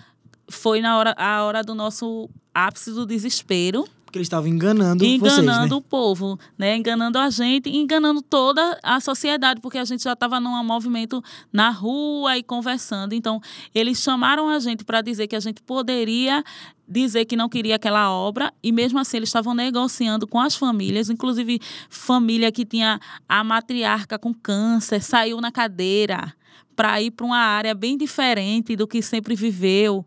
foi 0.49 0.81
na 0.81 0.97
hora 0.97 1.13
a 1.17 1.43
hora 1.43 1.61
do 1.61 1.75
nosso 1.75 2.29
ápice 2.53 2.91
do 2.91 3.05
desespero 3.05 3.87
porque 4.09 4.17
eles 4.17 4.25
estavam 4.25 4.49
enganando 4.49 5.05
Enganando 5.05 5.45
vocês, 5.45 5.69
né? 5.69 5.75
o 5.75 5.81
povo, 5.81 6.39
né? 6.57 6.75
Enganando 6.75 7.19
a 7.19 7.29
gente, 7.29 7.69
enganando 7.69 8.23
toda 8.23 8.79
a 8.81 8.99
sociedade, 8.99 9.61
porque 9.61 9.77
a 9.77 9.85
gente 9.85 10.03
já 10.03 10.13
estava 10.13 10.39
num 10.39 10.63
movimento 10.63 11.23
na 11.53 11.69
rua 11.69 12.35
e 12.35 12.41
conversando. 12.41 13.13
Então, 13.13 13.39
eles 13.73 14.01
chamaram 14.01 14.49
a 14.49 14.57
gente 14.57 14.83
para 14.83 15.01
dizer 15.01 15.27
que 15.27 15.35
a 15.35 15.39
gente 15.39 15.61
poderia 15.61 16.43
dizer 16.87 17.25
que 17.25 17.35
não 17.35 17.47
queria 17.47 17.75
aquela 17.75 18.11
obra 18.11 18.51
e 18.63 18.71
mesmo 18.71 18.97
assim 18.97 19.17
eles 19.17 19.29
estavam 19.29 19.53
negociando 19.53 20.25
com 20.25 20.39
as 20.39 20.55
famílias, 20.55 21.07
inclusive 21.11 21.61
família 21.87 22.51
que 22.51 22.65
tinha 22.65 22.99
a 23.27 23.43
matriarca 23.43 24.17
com 24.17 24.33
câncer, 24.33 25.03
saiu 25.03 25.39
na 25.39 25.51
cadeira 25.51 26.33
para 26.75 26.99
ir 26.99 27.11
para 27.11 27.27
uma 27.27 27.37
área 27.37 27.75
bem 27.75 27.95
diferente 27.95 28.75
do 28.75 28.87
que 28.87 29.03
sempre 29.03 29.35
viveu 29.35 30.03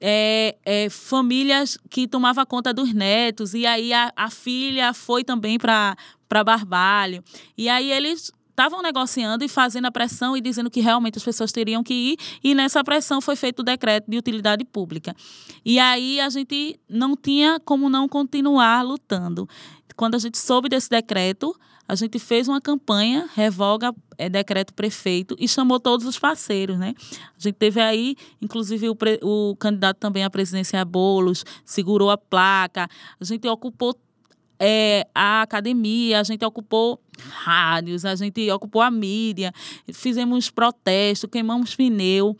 é, 0.00 0.56
é, 0.64 0.88
famílias 0.88 1.76
que 1.90 2.08
tomava 2.08 2.46
conta 2.46 2.72
dos 2.72 2.92
netos, 2.92 3.54
e 3.54 3.66
aí 3.66 3.92
a, 3.92 4.12
a 4.16 4.30
filha 4.30 4.94
foi 4.94 5.22
também 5.22 5.58
para 5.58 5.96
Barbalho. 6.44 7.22
E 7.56 7.68
aí 7.68 7.92
eles 7.92 8.32
estavam 8.48 8.82
negociando 8.82 9.42
e 9.42 9.48
fazendo 9.48 9.86
a 9.86 9.90
pressão 9.90 10.36
e 10.36 10.40
dizendo 10.40 10.70
que 10.70 10.80
realmente 10.80 11.16
as 11.16 11.24
pessoas 11.24 11.50
teriam 11.50 11.82
que 11.82 11.94
ir, 11.94 12.16
e 12.44 12.54
nessa 12.54 12.84
pressão 12.84 13.20
foi 13.20 13.34
feito 13.34 13.60
o 13.60 13.62
decreto 13.62 14.10
de 14.10 14.18
utilidade 14.18 14.64
pública. 14.64 15.14
E 15.64 15.78
aí 15.78 16.20
a 16.20 16.28
gente 16.28 16.78
não 16.88 17.16
tinha 17.16 17.58
como 17.60 17.88
não 17.88 18.06
continuar 18.06 18.82
lutando. 18.82 19.48
Quando 20.00 20.14
a 20.14 20.18
gente 20.18 20.38
soube 20.38 20.70
desse 20.70 20.88
decreto, 20.88 21.54
a 21.86 21.94
gente 21.94 22.18
fez 22.18 22.48
uma 22.48 22.58
campanha, 22.58 23.28
revoga 23.34 23.94
é, 24.16 24.30
decreto 24.30 24.72
prefeito, 24.72 25.36
e 25.38 25.46
chamou 25.46 25.78
todos 25.78 26.06
os 26.06 26.18
parceiros, 26.18 26.78
né? 26.78 26.94
A 27.36 27.38
gente 27.38 27.56
teve 27.56 27.78
aí, 27.82 28.16
inclusive, 28.40 28.88
o, 28.88 28.96
pre, 28.96 29.20
o 29.22 29.54
candidato 29.56 29.98
também 29.98 30.24
à 30.24 30.30
presidência 30.30 30.82
Bolos, 30.86 31.44
segurou 31.66 32.10
a 32.10 32.16
placa, 32.16 32.88
a 33.20 33.24
gente 33.26 33.46
ocupou 33.46 33.94
é, 34.58 35.06
a 35.14 35.42
academia, 35.42 36.18
a 36.18 36.22
gente 36.22 36.42
ocupou 36.46 36.98
rádios, 37.18 38.06
a 38.06 38.14
gente 38.14 38.50
ocupou 38.50 38.80
a 38.80 38.90
mídia, 38.90 39.52
fizemos 39.92 40.48
protesto, 40.48 41.28
queimamos 41.28 41.76
pneu, 41.76 42.34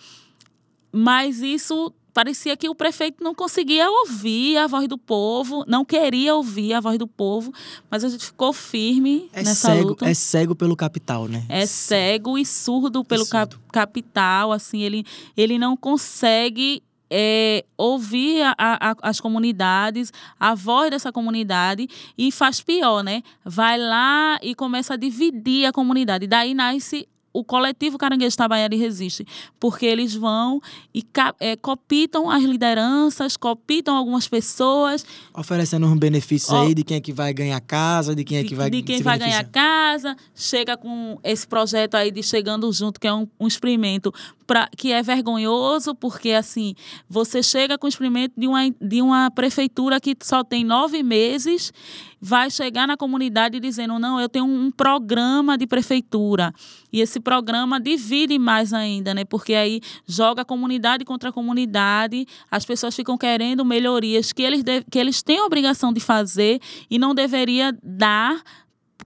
mas 0.90 1.42
isso 1.42 1.92
parecia 2.12 2.56
que 2.56 2.68
o 2.68 2.74
prefeito 2.74 3.22
não 3.22 3.34
conseguia 3.34 3.88
ouvir 3.90 4.56
a 4.58 4.66
voz 4.66 4.88
do 4.88 4.98
povo, 4.98 5.64
não 5.66 5.84
queria 5.84 6.34
ouvir 6.34 6.74
a 6.74 6.80
voz 6.80 6.98
do 6.98 7.06
povo, 7.06 7.52
mas 7.90 8.04
a 8.04 8.08
gente 8.08 8.26
ficou 8.26 8.52
firme 8.52 9.28
é 9.32 9.42
nessa 9.42 9.72
cego, 9.72 9.88
luta. 9.88 10.08
É 10.08 10.14
cego 10.14 10.54
pelo 10.54 10.76
capital, 10.76 11.28
né? 11.28 11.44
É 11.48 11.66
cego 11.66 12.38
e 12.38 12.44
surdo 12.44 13.04
pelo 13.04 13.24
surdo. 13.24 13.60
capital, 13.72 14.52
assim, 14.52 14.82
ele, 14.82 15.04
ele 15.36 15.58
não 15.58 15.76
consegue 15.76 16.82
é, 17.10 17.64
ouvir 17.76 18.42
a, 18.42 18.54
a, 18.58 18.96
as 19.02 19.20
comunidades, 19.20 20.12
a 20.38 20.54
voz 20.54 20.90
dessa 20.90 21.10
comunidade 21.10 21.88
e 22.16 22.30
faz 22.30 22.60
pior, 22.60 23.02
né? 23.02 23.22
Vai 23.44 23.76
lá 23.76 24.38
e 24.42 24.54
começa 24.54 24.94
a 24.94 24.96
dividir 24.96 25.66
a 25.66 25.72
comunidade. 25.72 26.26
Daí 26.26 26.54
nasce 26.54 27.08
o 27.32 27.44
coletivo 27.44 27.96
Caranguejo 27.96 28.36
Tabaiara 28.36 28.76
resiste, 28.76 29.26
porque 29.58 29.86
eles 29.86 30.14
vão 30.14 30.60
e 30.94 31.04
é, 31.38 31.56
copitam 31.56 32.30
as 32.30 32.42
lideranças, 32.42 33.36
copitam 33.36 33.96
algumas 33.96 34.26
pessoas. 34.28 35.04
Oferecendo 35.34 35.86
um 35.86 35.96
benefício 35.96 36.54
aí 36.56 36.74
de 36.74 36.82
quem 36.82 36.96
é 36.96 37.00
que 37.00 37.12
vai 37.12 37.32
ganhar 37.32 37.60
casa, 37.60 38.14
de 38.14 38.24
quem 38.24 38.38
é 38.38 38.44
que 38.44 38.54
vai 38.54 38.70
De 38.70 38.82
quem 38.82 39.02
vai 39.02 39.18
ganhar 39.18 39.44
casa, 39.44 40.16
chega 40.34 40.76
com 40.76 41.18
esse 41.22 41.46
projeto 41.46 41.94
aí 41.94 42.10
de 42.10 42.22
Chegando 42.22 42.70
Junto, 42.72 42.98
que 42.98 43.06
é 43.06 43.12
um, 43.12 43.26
um 43.38 43.46
experimento 43.46 44.12
pra, 44.50 44.68
que 44.76 44.90
é 44.90 45.00
vergonhoso, 45.00 45.94
porque 45.94 46.32
assim, 46.32 46.74
você 47.08 47.40
chega 47.40 47.78
com 47.78 47.86
o 47.86 47.88
experimento 47.88 48.34
de 48.36 48.48
uma, 48.48 48.68
de 48.80 49.00
uma 49.00 49.30
prefeitura 49.30 50.00
que 50.00 50.16
só 50.24 50.42
tem 50.42 50.64
nove 50.64 51.04
meses, 51.04 51.72
vai 52.20 52.50
chegar 52.50 52.88
na 52.88 52.96
comunidade 52.96 53.60
dizendo, 53.60 53.96
não, 54.00 54.18
eu 54.18 54.28
tenho 54.28 54.44
um, 54.44 54.68
programa 54.72 55.56
de 55.56 55.68
prefeitura. 55.68 56.52
E 56.92 57.00
esse 57.00 57.20
programa 57.20 57.78
divide 57.78 58.40
mais 58.40 58.72
ainda, 58.72 59.14
né? 59.14 59.24
Porque 59.24 59.54
aí 59.54 59.80
joga 60.04 60.44
comunidade 60.44 61.04
contra 61.04 61.30
comunidade, 61.30 62.26
as 62.50 62.64
pessoas 62.64 62.96
ficam 62.96 63.16
querendo 63.16 63.64
melhorias 63.64 64.32
que 64.32 64.42
eles, 64.42 64.64
de, 64.64 64.82
que 64.90 64.98
eles 64.98 65.22
têm 65.22 65.38
a 65.38 65.44
obrigação 65.44 65.92
de 65.92 66.00
fazer 66.00 66.58
e 66.90 66.98
não 66.98 67.14
deveria 67.14 67.72
dar 67.84 68.42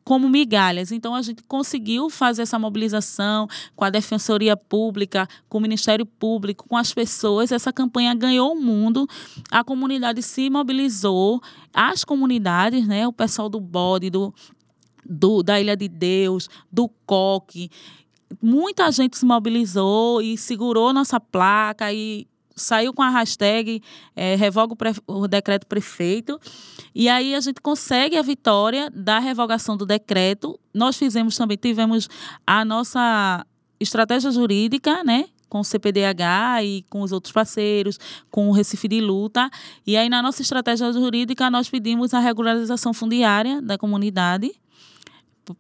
como 0.05 0.29
migalhas. 0.29 0.93
Então, 0.93 1.15
a 1.15 1.23
gente 1.23 1.43
conseguiu 1.45 2.11
fazer 2.11 2.43
essa 2.43 2.59
mobilização 2.59 3.49
com 3.75 3.85
a 3.85 3.91
Defensoria 3.91 4.57
Pública, 4.57 5.27
com 5.49 5.59
o 5.59 5.61
Ministério 5.61 6.05
Público, 6.05 6.69
com 6.69 6.77
as 6.77 6.93
pessoas. 6.93 7.51
Essa 7.51 7.73
campanha 7.73 8.15
ganhou 8.15 8.53
o 8.53 8.61
mundo, 8.61 9.09
a 9.51 9.65
comunidade 9.65 10.23
se 10.23 10.51
mobilizou, 10.51 11.41
as 11.73 12.05
comunidades, 12.05 12.87
né, 12.87 13.07
o 13.07 13.13
pessoal 13.13 13.49
do 13.49 13.59
bode, 13.59 14.11
do, 14.11 14.33
do, 15.05 15.43
da 15.43 15.61
Ilha 15.61 15.77
de 15.77 15.89
Deus, 15.89 16.49
do 16.71 16.89
Coque, 17.07 17.71
muita 18.43 18.91
gente 18.91 19.17
se 19.17 19.25
mobilizou 19.25 20.21
e 20.21 20.37
segurou 20.37 20.93
nossa 20.93 21.19
placa 21.21 21.93
e 21.93 22.27
saiu 22.55 22.93
com 22.93 23.03
a 23.03 23.09
hashtag 23.09 23.83
é, 24.15 24.35
revoga 24.37 24.75
o, 25.07 25.21
o, 25.23 25.29
decreto 25.29 25.67
prefeito. 25.67 26.39
E 26.95 27.09
aí 27.09 27.35
a 27.35 27.41
gente 27.41 27.61
consegue 27.61 28.17
a 28.17 28.23
vitória 28.23 28.91
da 28.91 29.19
revogação 29.19 29.77
do 29.77 29.85
decreto. 29.85 30.59
Nós 30.73 30.97
fizemos 30.97 31.37
também, 31.37 31.57
tivemos 31.57 32.09
a 32.47 32.65
nossa 32.65 33.45
estratégia 33.81 34.31
jurídica, 34.31 35.03
né? 35.05 35.27
Com 35.49 35.61
o 35.61 35.65
CPDH 35.65 36.65
e 36.65 36.85
com 36.91 37.03
os 37.03 37.13
outros 37.13 37.33
parceiros, 37.33 37.99
com 38.31 38.49
o 38.49 38.53
Recife 38.53 38.89
de 38.89 39.01
Luta. 39.01 39.49
E 39.87 39.97
aí, 39.97 40.09
na 40.09 40.21
nossa 40.21 40.43
estratégia 40.43 40.93
jurídica, 40.93 41.51
nós 41.51 41.69
pedimos 41.69 42.13
a 42.13 42.19
regularização 42.19 42.93
fundiária 42.93 43.63
da 43.63 43.79
comunidade 43.79 44.51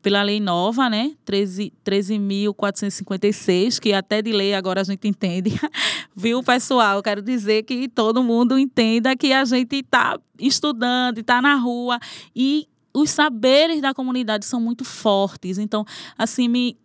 pela 0.01 0.23
lei 0.23 0.41
nova, 0.41 0.89
né? 0.89 1.13
13.456, 1.27 3.43
13 3.43 3.81
que 3.81 3.93
até 3.93 4.23
de 4.23 4.33
lei 4.33 4.55
agora 4.55 4.81
a 4.81 4.85
gente 4.85 5.07
entende. 5.07 5.53
Viu, 6.17 6.43
pessoal? 6.43 6.97
Eu 6.97 7.03
quero 7.03 7.21
dizer 7.21 7.65
que 7.65 7.89
todo 7.89 8.23
mundo 8.23 8.59
entenda 8.59 9.15
que 9.17 9.33
a 9.33 9.45
gente 9.45 9.77
está 9.77 10.19
estudando, 10.39 11.19
está 11.19 11.43
na 11.43 11.57
rua 11.57 11.99
e 12.35 12.67
os 12.95 13.11
saberes 13.11 13.83
da 13.83 13.93
comunidade 13.93 14.47
são 14.47 14.61
muito 14.61 14.85
fortes. 14.85 15.59
Então, 15.59 15.85
assim, 16.17 16.49
me 16.49 16.79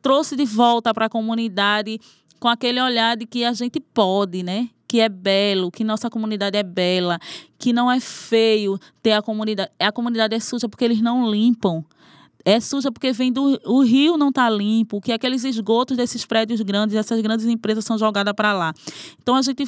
trouxe 0.00 0.34
de 0.34 0.46
volta 0.46 0.94
para 0.94 1.06
a 1.06 1.10
comunidade 1.10 2.00
com 2.40 2.48
aquele 2.48 2.80
olhar 2.80 3.16
de 3.16 3.26
que 3.26 3.44
a 3.44 3.52
gente 3.52 3.78
pode, 3.78 4.42
né? 4.42 4.70
Que 4.86 5.00
é 5.00 5.08
belo, 5.08 5.70
que 5.70 5.84
nossa 5.84 6.08
comunidade 6.08 6.56
é 6.56 6.62
bela, 6.62 7.18
que 7.58 7.74
não 7.74 7.90
é 7.90 8.00
feio 8.00 8.78
ter 9.02 9.12
a 9.12 9.20
comunidade. 9.20 9.70
A 9.78 9.92
comunidade 9.92 10.34
é 10.34 10.40
suja 10.40 10.68
porque 10.68 10.84
eles 10.84 11.02
não 11.02 11.30
limpam 11.30 11.84
é 12.48 12.60
suja 12.60 12.90
porque 12.90 13.12
vem 13.12 13.30
do 13.30 13.60
o 13.66 13.82
rio 13.82 14.16
não 14.16 14.30
está 14.30 14.48
limpo, 14.48 15.02
que 15.02 15.12
aqueles 15.12 15.44
esgotos 15.44 15.98
desses 15.98 16.24
prédios 16.24 16.62
grandes, 16.62 16.96
essas 16.96 17.20
grandes 17.20 17.44
empresas 17.44 17.84
são 17.84 17.98
jogadas 17.98 18.32
para 18.32 18.54
lá. 18.54 18.72
Então 19.20 19.36
a 19.36 19.42
gente 19.42 19.64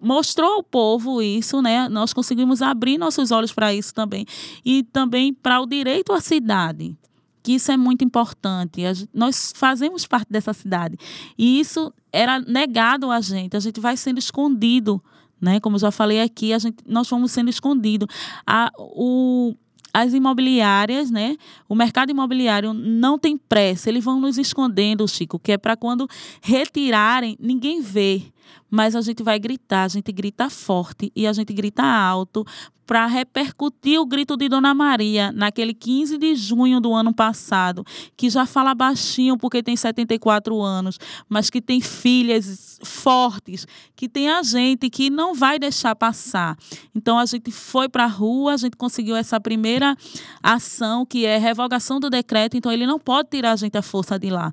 mostrou 0.00 0.54
ao 0.54 0.62
povo 0.64 1.22
isso, 1.22 1.62
né? 1.62 1.88
Nós 1.88 2.12
conseguimos 2.12 2.60
abrir 2.60 2.98
nossos 2.98 3.30
olhos 3.30 3.52
para 3.52 3.72
isso 3.72 3.94
também 3.94 4.26
e 4.64 4.82
também 4.82 5.32
para 5.32 5.60
o 5.60 5.66
direito 5.66 6.12
à 6.12 6.20
cidade. 6.20 6.98
Que 7.40 7.52
isso 7.52 7.70
é 7.70 7.76
muito 7.76 8.04
importante. 8.04 8.82
Nós 9.14 9.52
fazemos 9.54 10.04
parte 10.04 10.26
dessa 10.28 10.52
cidade. 10.52 10.96
E 11.38 11.60
isso 11.60 11.94
era 12.12 12.40
negado 12.40 13.12
a 13.12 13.20
gente. 13.20 13.56
A 13.56 13.60
gente 13.60 13.78
vai 13.78 13.96
sendo 13.96 14.18
escondido, 14.18 15.00
né? 15.40 15.60
Como 15.60 15.78
já 15.78 15.92
falei 15.92 16.20
aqui, 16.20 16.52
a 16.52 16.58
gente, 16.58 16.78
nós 16.84 17.08
fomos 17.08 17.30
sendo 17.30 17.48
escondidos. 17.48 18.08
A, 18.44 18.72
o, 18.76 19.54
as 19.92 20.14
imobiliárias, 20.14 21.10
né? 21.10 21.36
O 21.68 21.74
mercado 21.74 22.10
imobiliário 22.10 22.72
não 22.72 23.18
tem 23.18 23.36
pressa, 23.36 23.88
eles 23.88 24.04
vão 24.04 24.20
nos 24.20 24.38
escondendo, 24.38 25.06
Chico, 25.08 25.38
que 25.38 25.52
é 25.52 25.58
para 25.58 25.76
quando 25.76 26.08
retirarem, 26.42 27.36
ninguém 27.40 27.80
vê. 27.80 28.22
Mas 28.70 28.94
a 28.94 29.00
gente 29.00 29.22
vai 29.22 29.38
gritar, 29.38 29.84
a 29.84 29.88
gente 29.88 30.12
grita 30.12 30.50
forte 30.50 31.12
e 31.14 31.26
a 31.26 31.32
gente 31.32 31.52
grita 31.52 31.82
alto 31.82 32.44
para 32.88 33.04
repercutir 33.04 34.00
o 34.00 34.06
grito 34.06 34.34
de 34.34 34.48
Dona 34.48 34.72
Maria 34.72 35.30
naquele 35.30 35.74
15 35.74 36.16
de 36.16 36.34
junho 36.34 36.80
do 36.80 36.94
ano 36.94 37.12
passado, 37.12 37.84
que 38.16 38.30
já 38.30 38.46
fala 38.46 38.74
baixinho 38.74 39.36
porque 39.36 39.62
tem 39.62 39.76
74 39.76 40.58
anos, 40.62 40.98
mas 41.28 41.50
que 41.50 41.60
tem 41.60 41.82
filhas 41.82 42.80
fortes, 42.82 43.66
que 43.94 44.08
tem 44.08 44.30
a 44.30 44.42
gente 44.42 44.88
que 44.88 45.10
não 45.10 45.34
vai 45.34 45.58
deixar 45.58 45.94
passar. 45.94 46.56
Então 46.94 47.18
a 47.18 47.26
gente 47.26 47.50
foi 47.50 47.90
para 47.90 48.04
a 48.04 48.08
rua, 48.08 48.54
a 48.54 48.56
gente 48.56 48.74
conseguiu 48.74 49.16
essa 49.16 49.38
primeira 49.38 49.94
ação, 50.42 51.04
que 51.04 51.26
é 51.26 51.36
revogação 51.36 52.00
do 52.00 52.08
decreto, 52.08 52.56
então 52.56 52.72
ele 52.72 52.86
não 52.86 52.98
pode 52.98 53.28
tirar 53.28 53.52
a 53.52 53.56
gente 53.56 53.76
a 53.76 53.82
força 53.82 54.18
de 54.18 54.30
lá. 54.30 54.50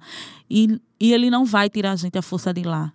E, 0.50 0.78
e 1.00 1.14
ele 1.14 1.30
não 1.30 1.46
vai 1.46 1.70
tirar 1.70 1.94
a 1.94 1.96
gente 1.96 2.18
a 2.18 2.22
força 2.22 2.54
de 2.54 2.64
lá 2.64 2.92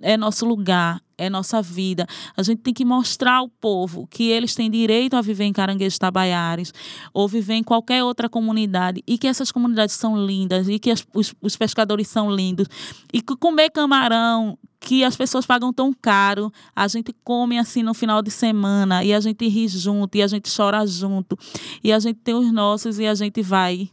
é 0.00 0.16
nosso 0.16 0.46
lugar, 0.46 1.00
é 1.18 1.28
nossa 1.28 1.60
vida. 1.60 2.06
A 2.36 2.42
gente 2.42 2.60
tem 2.60 2.72
que 2.72 2.84
mostrar 2.84 3.36
ao 3.36 3.48
povo 3.48 4.06
que 4.06 4.30
eles 4.30 4.54
têm 4.54 4.70
direito 4.70 5.14
a 5.14 5.20
viver 5.20 5.44
em 5.44 5.52
Caranguejos 5.52 5.98
Tabaiares 5.98 6.72
ou 7.12 7.26
viver 7.26 7.54
em 7.54 7.62
qualquer 7.62 8.04
outra 8.04 8.28
comunidade 8.28 9.02
e 9.06 9.18
que 9.18 9.26
essas 9.26 9.50
comunidades 9.50 9.96
são 9.96 10.24
lindas 10.24 10.68
e 10.68 10.78
que 10.78 10.90
as, 10.90 11.04
os, 11.12 11.34
os 11.40 11.56
pescadores 11.56 12.08
são 12.08 12.30
lindos 12.30 12.68
e 13.12 13.20
que 13.20 13.36
comer 13.36 13.70
camarão 13.70 14.56
que 14.78 15.02
as 15.02 15.16
pessoas 15.16 15.44
pagam 15.44 15.72
tão 15.72 15.92
caro, 15.92 16.52
a 16.74 16.86
gente 16.86 17.12
come 17.24 17.58
assim 17.58 17.82
no 17.82 17.92
final 17.92 18.22
de 18.22 18.30
semana 18.30 19.02
e 19.02 19.12
a 19.12 19.18
gente 19.18 19.48
ri 19.48 19.66
junto 19.66 20.16
e 20.16 20.22
a 20.22 20.28
gente 20.28 20.54
chora 20.54 20.86
junto 20.86 21.36
e 21.82 21.92
a 21.92 21.98
gente 21.98 22.20
tem 22.20 22.34
os 22.34 22.52
nossos 22.52 23.00
e 23.00 23.06
a 23.06 23.14
gente 23.14 23.42
vai 23.42 23.90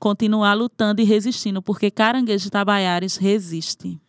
continuar 0.00 0.54
lutando 0.54 1.00
e 1.00 1.04
resistindo 1.04 1.62
porque 1.62 1.92
Caranguejo 1.92 2.50
Tabaiares 2.50 3.16
resiste. 3.16 4.00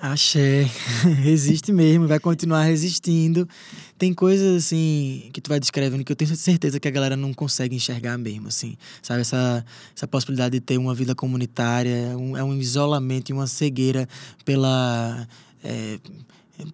Axé, 0.00 0.68
resiste 1.22 1.72
mesmo, 1.72 2.06
vai 2.06 2.18
continuar 2.18 2.64
resistindo. 2.64 3.48
Tem 3.96 4.12
coisas 4.12 4.64
assim 4.64 5.30
que 5.32 5.40
tu 5.40 5.48
vai 5.48 5.58
descrevendo 5.58 6.04
que 6.04 6.12
eu 6.12 6.16
tenho 6.16 6.34
certeza 6.36 6.78
que 6.78 6.88
a 6.88 6.90
galera 6.90 7.16
não 7.16 7.32
consegue 7.32 7.76
enxergar 7.76 8.18
mesmo, 8.18 8.48
assim. 8.48 8.76
Sabe, 9.00 9.20
essa, 9.20 9.64
essa 9.96 10.06
possibilidade 10.06 10.52
de 10.52 10.60
ter 10.60 10.78
uma 10.78 10.94
vida 10.94 11.14
comunitária, 11.14 12.16
um, 12.18 12.36
é 12.36 12.42
um 12.42 12.54
isolamento 12.54 13.30
e 13.30 13.32
uma 13.32 13.46
cegueira 13.46 14.08
pela, 14.44 15.26
é, 15.62 15.98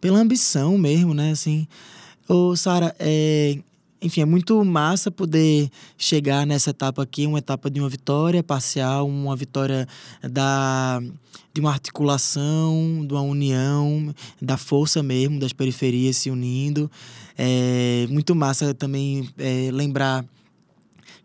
pela 0.00 0.18
ambição 0.18 0.76
mesmo, 0.76 1.14
né, 1.14 1.30
assim. 1.30 1.68
Ô, 2.28 2.56
Sara, 2.56 2.94
é, 2.98 3.59
enfim, 4.02 4.22
é 4.22 4.24
muito 4.24 4.64
massa 4.64 5.10
poder 5.10 5.70
chegar 5.98 6.46
nessa 6.46 6.70
etapa 6.70 7.02
aqui, 7.02 7.26
uma 7.26 7.38
etapa 7.38 7.70
de 7.70 7.80
uma 7.80 7.88
vitória 7.88 8.42
parcial, 8.42 9.06
uma 9.06 9.36
vitória 9.36 9.86
da, 10.22 11.02
de 11.52 11.60
uma 11.60 11.70
articulação, 11.70 13.04
de 13.06 13.12
uma 13.12 13.22
união, 13.22 14.14
da 14.40 14.56
força 14.56 15.02
mesmo 15.02 15.38
das 15.38 15.52
periferias 15.52 16.16
se 16.16 16.30
unindo. 16.30 16.90
É 17.36 18.06
muito 18.08 18.34
massa 18.34 18.72
também 18.74 19.28
é, 19.38 19.70
lembrar 19.72 20.24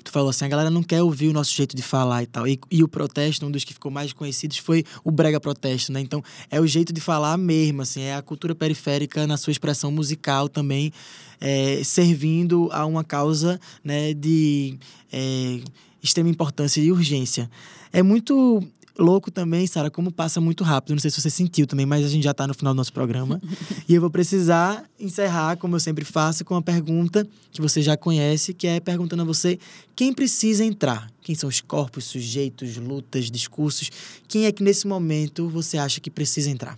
tu 0.05 0.11
falou 0.11 0.29
assim, 0.29 0.45
a 0.45 0.47
galera 0.47 0.69
não 0.69 0.83
quer 0.83 1.01
ouvir 1.01 1.27
o 1.27 1.33
nosso 1.33 1.53
jeito 1.53 1.75
de 1.75 1.81
falar 1.81 2.23
e 2.23 2.27
tal. 2.27 2.47
E, 2.47 2.59
e, 2.71 2.83
o 2.83 2.87
protesto, 2.87 3.45
um 3.45 3.51
dos 3.51 3.63
que 3.63 3.73
ficou 3.73 3.91
mais 3.91 4.13
conhecidos 4.13 4.57
foi 4.57 4.85
o 5.03 5.11
brega 5.11 5.39
protesto, 5.39 5.91
né? 5.91 5.99
Então, 5.99 6.23
é 6.49 6.61
o 6.61 6.67
jeito 6.67 6.93
de 6.93 7.01
falar 7.01 7.37
mesmo, 7.37 7.81
assim, 7.81 8.01
é 8.01 8.15
a 8.15 8.21
cultura 8.21 8.55
periférica 8.55 9.25
na 9.27 9.35
sua 9.35 9.51
expressão 9.51 9.91
musical 9.91 10.47
também, 10.47 10.93
é, 11.41 11.83
servindo 11.83 12.69
a 12.71 12.85
uma 12.85 13.03
causa, 13.03 13.59
né, 13.83 14.13
de 14.13 14.77
é, 15.11 15.59
extrema 16.01 16.29
importância 16.29 16.79
e 16.79 16.91
urgência. 16.91 17.49
É 17.91 18.03
muito 18.03 18.61
louco 18.97 19.29
também, 19.29 19.65
Sara, 19.67 19.89
como 19.89 20.11
passa 20.11 20.39
muito 20.39 20.63
rápido. 20.63 20.91
Não 20.91 20.99
sei 20.99 21.11
se 21.11 21.21
você 21.21 21.29
sentiu 21.29 21.67
também, 21.67 21.85
mas 21.85 22.05
a 22.05 22.09
gente 22.09 22.23
já 22.23 22.31
está 22.31 22.47
no 22.47 22.53
final 22.53 22.73
do 22.73 22.77
nosso 22.77 22.93
programa. 22.93 23.41
e 23.87 23.93
eu 23.93 24.01
vou 24.01 24.09
precisar 24.09 24.83
encerrar, 24.99 25.57
como 25.57 25.75
eu 25.75 25.79
sempre 25.79 26.05
faço, 26.05 26.43
com 26.45 26.53
uma 26.53 26.61
pergunta 26.61 27.27
que 27.51 27.61
você 27.61 27.81
já 27.81 27.97
conhece, 27.97 28.53
que 28.53 28.67
é 28.67 28.79
perguntando 28.79 29.21
a 29.21 29.25
você 29.25 29.59
quem 29.95 30.13
precisa 30.13 30.63
entrar. 30.63 31.09
Quem 31.21 31.35
são 31.35 31.49
os 31.49 31.61
corpos, 31.61 32.05
sujeitos, 32.05 32.77
lutas, 32.77 33.31
discursos? 33.31 33.89
Quem 34.27 34.45
é 34.45 34.51
que 34.51 34.63
nesse 34.63 34.87
momento 34.87 35.49
você 35.49 35.77
acha 35.77 35.99
que 35.99 36.09
precisa 36.09 36.49
entrar? 36.49 36.77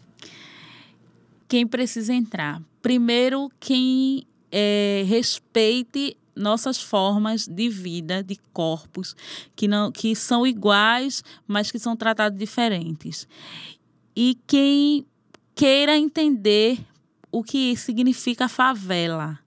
Quem 1.47 1.65
precisa 1.65 2.13
entrar? 2.13 2.61
Primeiro, 2.81 3.49
quem 3.59 4.25
é, 4.51 5.03
respeite 5.07 6.17
nossas 6.37 6.81
formas 6.81 7.47
de 7.47 7.69
vida, 7.69 8.23
de 8.23 8.37
corpos, 8.53 9.15
que, 9.55 9.67
não, 9.67 9.91
que 9.91 10.15
são 10.15 10.45
iguais, 10.45 11.23
mas 11.47 11.71
que 11.71 11.79
são 11.79 11.95
tratados 11.95 12.37
diferentes. 12.37 13.27
E 14.15 14.37
quem 14.47 15.05
queira 15.55 15.97
entender 15.97 16.79
o 17.31 17.43
que 17.43 17.75
significa 17.75 18.47
favela. 18.47 19.39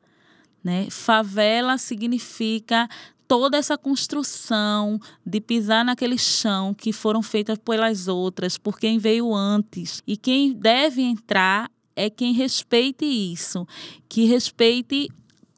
Né? 0.62 0.88
Favela 0.90 1.78
significa 1.78 2.88
toda 3.26 3.56
essa 3.56 3.78
construção 3.78 5.00
de 5.24 5.40
pisar 5.40 5.84
naquele 5.84 6.18
chão 6.18 6.74
que 6.74 6.92
foram 6.92 7.22
feitas 7.22 7.56
pelas 7.58 8.08
outras, 8.08 8.58
por 8.58 8.78
quem 8.78 8.98
veio 8.98 9.32
antes. 9.34 10.02
E 10.06 10.16
quem 10.16 10.52
deve 10.52 11.00
entrar 11.00 11.70
é 11.94 12.10
quem 12.10 12.32
respeite 12.32 13.04
isso, 13.04 13.66
que 14.08 14.24
respeite 14.24 15.08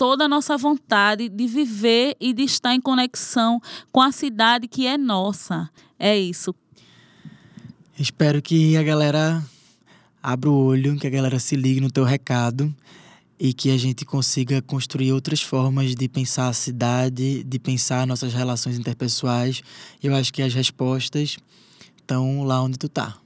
toda 0.03 0.25
a 0.25 0.29
nossa 0.29 0.57
vontade 0.57 1.29
de 1.29 1.47
viver 1.47 2.17
e 2.21 2.33
de 2.33 2.43
estar 2.43 2.75
em 2.75 2.81
conexão 2.81 3.63
com 3.93 4.01
a 4.01 4.11
cidade 4.11 4.67
que 4.67 4.85
é 4.85 4.99
nossa. 4.99 5.71
É 5.97 6.19
isso. 6.19 6.53
Espero 7.97 8.43
que 8.43 8.77
a 8.77 8.83
galera 8.83 9.41
abra 10.21 10.51
o 10.51 10.55
olho, 10.55 10.99
que 10.99 11.07
a 11.07 11.11
galera 11.11 11.39
se 11.39 11.55
ligue 11.55 11.81
no 11.81 11.89
teu 11.89 12.03
recado 12.03 12.75
e 13.39 13.53
que 13.53 13.71
a 13.71 13.79
gente 13.79 14.05
consiga 14.05 14.61
construir 14.61 15.13
outras 15.13 15.41
formas 15.41 15.95
de 15.95 16.09
pensar 16.09 16.49
a 16.49 16.53
cidade, 16.53 17.45
de 17.45 17.59
pensar 17.61 18.05
nossas 18.05 18.35
relações 18.35 18.77
interpessoais. 18.77 19.63
Eu 20.03 20.17
acho 20.17 20.33
que 20.33 20.43
as 20.43 20.53
respostas 20.53 21.39
estão 21.97 22.43
lá 22.43 22.61
onde 22.61 22.77
tu 22.77 22.89
tá. 22.89 23.22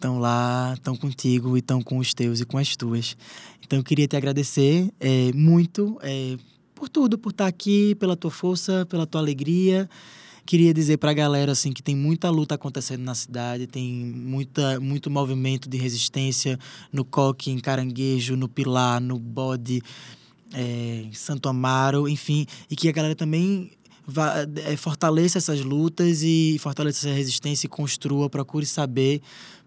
Estão 0.00 0.18
lá, 0.18 0.72
estão 0.72 0.96
contigo 0.96 1.58
e 1.58 1.60
estão 1.60 1.82
com 1.82 1.98
os 1.98 2.14
teus 2.14 2.40
e 2.40 2.46
com 2.46 2.56
as 2.56 2.74
tuas. 2.74 3.14
Então, 3.62 3.80
eu 3.80 3.84
queria 3.84 4.08
te 4.08 4.16
agradecer 4.16 4.90
é, 4.98 5.30
muito 5.34 5.98
é, 6.00 6.38
por 6.74 6.88
tudo, 6.88 7.18
por 7.18 7.32
estar 7.32 7.46
aqui, 7.46 7.94
pela 7.96 8.16
tua 8.16 8.30
força, 8.30 8.86
pela 8.86 9.06
tua 9.06 9.20
alegria. 9.20 9.86
Queria 10.46 10.72
dizer 10.72 10.96
para 10.96 11.10
a 11.10 11.14
galera 11.14 11.52
assim 11.52 11.70
que 11.70 11.82
tem 11.82 11.94
muita 11.94 12.30
luta 12.30 12.54
acontecendo 12.54 13.02
na 13.02 13.14
cidade, 13.14 13.66
tem 13.66 13.92
muita, 13.92 14.80
muito 14.80 15.10
movimento 15.10 15.68
de 15.68 15.76
resistência 15.76 16.58
no 16.90 17.04
coque, 17.04 17.50
em 17.50 17.58
caranguejo, 17.58 18.36
no 18.36 18.48
pilar, 18.48 19.02
no 19.02 19.18
bode, 19.18 19.82
é, 20.54 21.04
Santo 21.12 21.46
Amaro, 21.46 22.08
enfim, 22.08 22.46
e 22.70 22.74
que 22.74 22.88
a 22.88 22.92
galera 22.92 23.14
também 23.14 23.70
vá, 24.06 24.32
fortaleça 24.78 25.36
essas 25.36 25.60
lutas 25.60 26.22
e 26.22 26.56
fortaleça 26.58 27.06
essa 27.06 27.14
resistência 27.14 27.66
e 27.66 27.70
construa, 27.70 28.30
procure 28.30 28.64
saber 28.64 29.20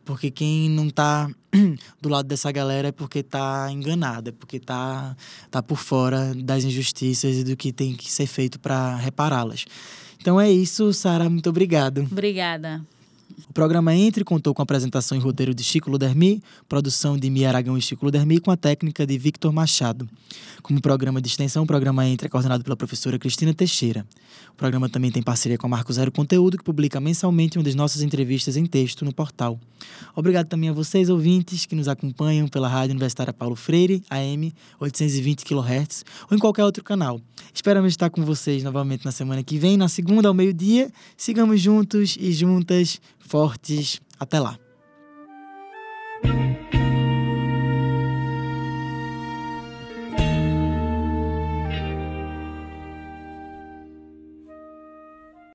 porque 0.05 0.29
quem 0.31 0.69
não 0.69 0.87
está 0.87 1.29
do 2.01 2.09
lado 2.09 2.27
dessa 2.27 2.51
galera 2.51 2.89
é 2.89 2.91
porque 2.91 3.19
está 3.19 3.71
enganada, 3.71 4.29
é 4.29 4.31
porque 4.31 4.57
está 4.57 5.15
tá 5.49 5.61
por 5.61 5.77
fora 5.77 6.33
das 6.35 6.63
injustiças 6.63 7.37
e 7.37 7.43
do 7.43 7.55
que 7.55 7.71
tem 7.71 7.93
que 7.93 8.11
ser 8.11 8.27
feito 8.27 8.59
para 8.59 8.95
repará-las. 8.95 9.65
Então 10.19 10.39
é 10.39 10.51
isso, 10.51 10.93
Sara, 10.93 11.29
muito 11.29 11.49
obrigado. 11.49 12.07
Obrigada. 12.09 12.81
O 13.49 13.53
programa 13.53 13.93
Entre 13.93 14.23
contou 14.23 14.53
com 14.53 14.61
a 14.61 14.63
apresentação 14.63 15.17
e 15.17 15.21
roteiro 15.21 15.53
de 15.53 15.63
Chico 15.63 15.89
Ludermi, 15.89 16.41
produção 16.67 17.17
de 17.17 17.29
Mia 17.29 17.49
Aragão 17.49 17.77
e 17.77 17.81
Chico 17.81 18.05
Ludermi, 18.05 18.39
com 18.39 18.49
a 18.49 18.57
técnica 18.57 19.05
de 19.05 19.17
Victor 19.17 19.51
Machado. 19.51 20.07
Como 20.61 20.81
programa 20.81 21.21
de 21.21 21.27
extensão, 21.27 21.63
o 21.63 21.67
programa 21.67 22.07
Entre 22.07 22.27
é 22.27 22.29
coordenado 22.29 22.63
pela 22.63 22.75
professora 22.75 23.19
Cristina 23.19 23.53
Teixeira. 23.53 24.05
O 24.51 24.55
programa 24.55 24.87
também 24.87 25.11
tem 25.11 25.21
parceria 25.21 25.57
com 25.57 25.67
a 25.67 25.69
Marco 25.69 25.91
Zero 25.91 26.11
Conteúdo, 26.11 26.57
que 26.57 26.63
publica 26.63 27.01
mensalmente 27.01 27.57
uma 27.57 27.63
das 27.63 27.75
nossas 27.75 28.01
entrevistas 28.01 28.55
em 28.55 28.65
texto 28.65 29.03
no 29.03 29.13
portal. 29.13 29.59
Obrigado 30.15 30.47
também 30.47 30.69
a 30.69 30.73
vocês, 30.73 31.09
ouvintes, 31.09 31.65
que 31.65 31.75
nos 31.75 31.87
acompanham 31.87 32.47
pela 32.47 32.67
Rádio 32.67 32.91
Universitária 32.91 33.33
Paulo 33.33 33.55
Freire, 33.55 34.03
AM 34.09 34.53
820 34.79 35.43
kHz, 35.43 36.05
ou 36.29 36.37
em 36.37 36.39
qualquer 36.39 36.63
outro 36.63 36.83
canal. 36.83 37.19
Esperamos 37.53 37.91
estar 37.91 38.09
com 38.09 38.23
vocês 38.23 38.63
novamente 38.63 39.03
na 39.03 39.11
semana 39.11 39.43
que 39.43 39.57
vem, 39.57 39.75
na 39.75 39.89
segunda 39.89 40.27
ao 40.27 40.33
meio-dia. 40.33 40.91
Sigamos 41.17 41.59
juntos 41.59 42.17
e 42.19 42.31
juntas, 42.31 43.01
fortes. 43.27 44.01
Até 44.19 44.39
lá. 44.39 44.57